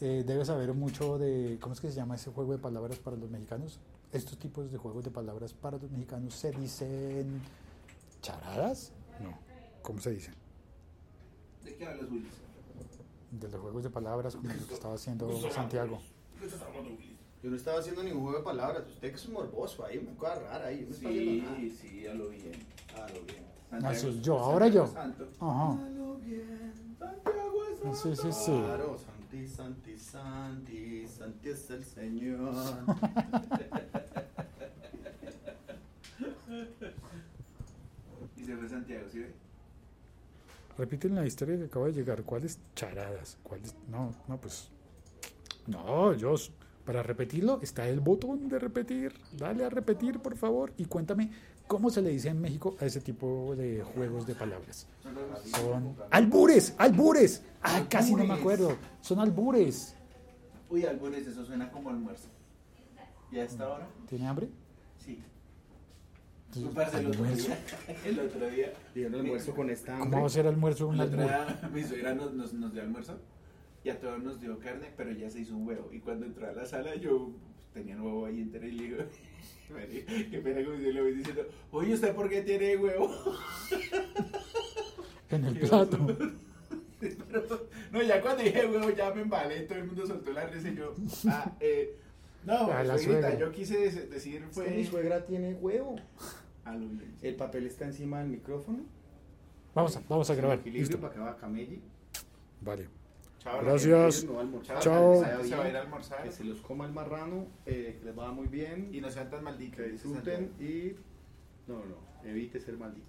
eh, 0.00 0.22
debe 0.26 0.44
saber 0.44 0.72
mucho 0.74 1.18
de, 1.18 1.58
¿cómo 1.60 1.74
es 1.74 1.80
que 1.80 1.88
se 1.88 1.94
llama 1.94 2.16
ese 2.16 2.30
juego 2.30 2.52
de 2.52 2.58
palabras 2.58 2.98
para 2.98 3.16
los 3.16 3.30
mexicanos? 3.30 3.78
Estos 4.12 4.38
tipos 4.38 4.70
de 4.70 4.78
juegos 4.78 5.04
de 5.04 5.10
palabras 5.10 5.54
para 5.54 5.78
los 5.78 5.90
mexicanos 5.90 6.34
se 6.34 6.50
dicen 6.52 7.40
charadas? 8.20 8.92
No, 9.22 9.38
¿cómo 9.82 10.00
se 10.00 10.10
dicen? 10.10 10.34
¿De 11.64 11.74
qué 11.74 11.86
hablas, 11.86 12.10
Willis? 12.10 12.32
De 13.30 13.48
los 13.48 13.60
juegos 13.60 13.82
de 13.84 13.90
palabras 13.90 14.34
como 14.36 14.52
lo 14.52 14.66
que 14.66 14.74
estaba 14.74 14.94
haciendo 14.94 15.50
Santiago. 15.50 16.00
Yo 17.42 17.48
no 17.48 17.56
estaba 17.56 17.78
haciendo 17.78 18.02
ningún 18.02 18.22
juego 18.22 18.38
de 18.38 18.44
palabras. 18.44 18.86
Usted 18.86 19.08
que 19.08 19.14
es 19.14 19.26
un 19.26 19.32
morboso 19.34 19.84
ahí, 19.84 19.98
una 19.98 20.14
cosa 20.16 20.34
rara 20.34 20.66
ahí. 20.66 20.86
No. 20.88 20.96
Sí, 20.96 21.70
sí, 21.70 22.06
a 22.06 22.14
lo 22.14 22.28
bien. 22.28 22.52
Ah, 22.94 23.06
lo 23.14 23.22
bien. 23.22 23.49
Ah, 23.70 23.94
sí, 23.94 24.20
yo, 24.20 24.38
ahora 24.38 24.68
yo. 24.68 24.86
Santo. 24.86 25.28
Ajá. 25.40 25.72
A 25.72 25.90
lo 25.90 26.16
bien. 26.16 26.72
Santiago 26.98 27.64
es 27.92 27.98
Sí, 27.98 28.16
sí, 28.16 28.32
sí. 28.32 28.52
Claro, 28.52 28.98
Santi, 28.98 29.48
Santi, 29.48 29.98
Santi, 29.98 31.08
Santi 31.08 31.48
es 31.48 31.70
el 31.70 31.84
Señor. 31.84 32.54
Y 38.36 38.44
se 38.44 38.56
fue 38.56 38.68
Santiago, 38.68 39.06
¿sí 39.10 39.18
ve? 39.18 39.34
repiten 40.80 41.14
la 41.14 41.26
historia 41.26 41.58
que 41.58 41.64
acaba 41.64 41.86
de 41.86 41.92
llegar. 41.92 42.22
¿Cuáles 42.22 42.58
charadas? 42.74 43.36
¿Cuáles? 43.42 43.74
No, 43.88 44.14
no, 44.26 44.40
pues. 44.40 44.70
No, 45.66 46.14
yo. 46.14 46.34
Para 46.84 47.02
repetirlo, 47.02 47.60
está 47.62 47.88
el 47.88 48.00
botón 48.00 48.48
de 48.48 48.58
repetir. 48.58 49.12
Dale 49.36 49.64
a 49.64 49.68
repetir, 49.70 50.18
por 50.18 50.36
favor. 50.36 50.72
Y 50.76 50.86
cuéntame 50.86 51.30
cómo 51.66 51.90
se 51.90 52.02
le 52.02 52.10
dice 52.10 52.28
en 52.30 52.40
México 52.40 52.76
a 52.80 52.86
ese 52.86 53.00
tipo 53.00 53.54
de 53.56 53.82
juegos 53.82 54.26
de 54.26 54.34
palabras. 54.34 54.86
Son. 55.44 55.94
¡Albures! 56.10 56.74
¡Albures! 56.78 57.42
¡Ay, 57.62 57.86
casi 57.88 58.14
no 58.14 58.24
me 58.24 58.34
acuerdo! 58.34 58.76
Son 59.02 59.20
albures. 59.20 59.94
Uy, 60.68 60.84
albures, 60.84 61.26
eso 61.26 61.44
suena 61.44 61.70
como 61.70 61.90
almuerzo. 61.90 62.28
¿Y 63.30 63.38
a 63.38 63.44
esta 63.44 63.68
hora? 63.68 63.86
¿Tiene 64.08 64.26
hambre? 64.26 64.48
Sí. 64.98 65.22
Entonces, 66.54 66.94
el 66.94 67.06
otro 67.06 67.22
almuerzo. 67.24 67.46
día, 67.46 67.58
el 68.04 68.18
otro 68.20 68.50
día, 68.50 68.72
Dieron 68.94 69.14
almuerzo 69.14 69.54
con 69.54 69.70
esta 69.70 69.92
hambre. 69.94 70.10
¿Cómo 70.10 70.22
va 70.22 70.26
a 70.26 70.30
ser 70.30 70.46
almuerzo 70.48 70.88
un 70.88 70.94
el 70.96 71.00
otro 71.02 71.20
albur? 71.22 71.30
día 71.30 71.70
mi 71.72 71.84
suegra 71.84 72.14
nos, 72.14 72.32
nos, 72.34 72.52
nos 72.54 72.72
dio 72.72 72.82
almuerzo 72.82 73.18
y 73.84 73.88
a 73.90 73.98
todos 74.00 74.22
nos 74.22 74.40
dio 74.40 74.58
carne, 74.58 74.88
pero 74.96 75.10
ya 75.12 75.30
se 75.30 75.40
hizo 75.40 75.56
un 75.56 75.66
huevo. 75.66 75.90
Y 75.92 76.00
cuando 76.00 76.26
entró 76.26 76.48
a 76.48 76.52
la 76.52 76.64
sala, 76.66 76.94
yo 76.96 77.30
tenía 77.72 77.94
el 77.94 78.00
huevo 78.00 78.26
ahí 78.26 78.40
entero 78.40 78.66
y 78.66 78.72
le 78.72 78.82
digo, 78.84 78.96
"Mari, 79.70 80.04
qué 80.30 80.38
pena 80.38 80.64
como 80.64 80.76
yo 80.78 80.90
le 80.92 81.00
voy 81.02 81.14
diciendo, 81.14 81.46
oye, 81.70 81.94
¿usted 81.94 82.14
por 82.14 82.28
qué 82.28 82.42
tiene 82.42 82.76
huevo? 82.76 83.10
En 85.30 85.44
el 85.44 85.58
plato. 85.60 85.96
Pero, 87.00 87.68
no, 87.92 88.02
ya 88.02 88.20
cuando 88.20 88.42
dije 88.42 88.66
huevo 88.66 88.90
ya 88.90 89.14
me 89.14 89.22
embalé, 89.22 89.60
todo 89.60 89.78
el 89.78 89.86
mundo 89.86 90.06
soltó 90.06 90.32
la 90.32 90.46
risa 90.46 90.68
y 90.68 90.74
yo, 90.76 90.94
ah, 91.28 91.56
eh, 91.60 91.96
no, 92.44 92.70
A 92.72 92.82
la 92.82 92.98
suegrita, 92.98 93.28
suegra. 93.30 93.38
yo 93.38 93.52
quise 93.52 93.78
decir 93.78 94.42
Es 94.42 94.54
fue 94.54 94.64
que 94.66 94.70
mi 94.72 94.84
suegra 94.84 95.24
tiene 95.24 95.54
huevo. 95.54 95.96
a 96.64 96.72
lo 96.74 96.80
bien. 96.88 97.14
El 97.22 97.36
papel 97.36 97.66
está 97.66 97.86
encima 97.86 98.18
del 98.18 98.28
micrófono. 98.28 98.80
Vamos 99.74 99.96
a, 99.96 100.02
vamos 100.08 100.28
a 100.28 100.34
grabar. 100.34 100.60
Listo. 100.66 100.98
para 101.00 101.14
que. 101.14 101.80
Vale. 102.60 102.88
Chao, 103.40 103.60
Gracias. 103.62 104.24
No 104.24 104.34
va 104.34 104.38
a 104.38 104.42
almorzar, 104.42 104.78
Chao. 104.80 105.22
que 105.22 105.48
Se 105.48 105.56
va 105.56 105.64
a 105.64 105.68
ir 105.68 105.76
a 105.76 105.80
almorzar. 105.80 106.22
Que 106.22 106.30
se 106.30 106.44
los 106.44 106.60
coma 106.60 106.84
el 106.84 106.92
marrano, 106.92 107.46
eh, 107.66 107.96
que 107.98 108.04
les 108.04 108.14
vaya 108.14 108.32
muy 108.32 108.46
bien. 108.48 108.90
Y 108.92 109.00
no 109.00 109.10
sean 109.10 109.30
tan 109.30 109.42
malditos. 109.42 109.76
que 109.76 109.88
disfruten 109.90 110.52
y. 110.60 110.94
No, 111.66 111.76
no, 111.76 112.28
evite 112.28 112.60
ser 112.60 112.76
maldito. 112.76 113.06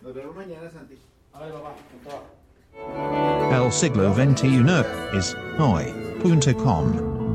Nos 0.00 0.14
vemos 0.14 0.36
mañana, 0.36 0.70
Santi. 0.70 0.94
Ay, 1.32 1.50
papá, 1.52 1.74
con 1.90 2.00
toda. 2.04 3.64
El 3.64 3.72
siglo 3.72 4.14
XXI 4.14 5.16
es 5.16 5.36
hoy.com. 5.58 7.27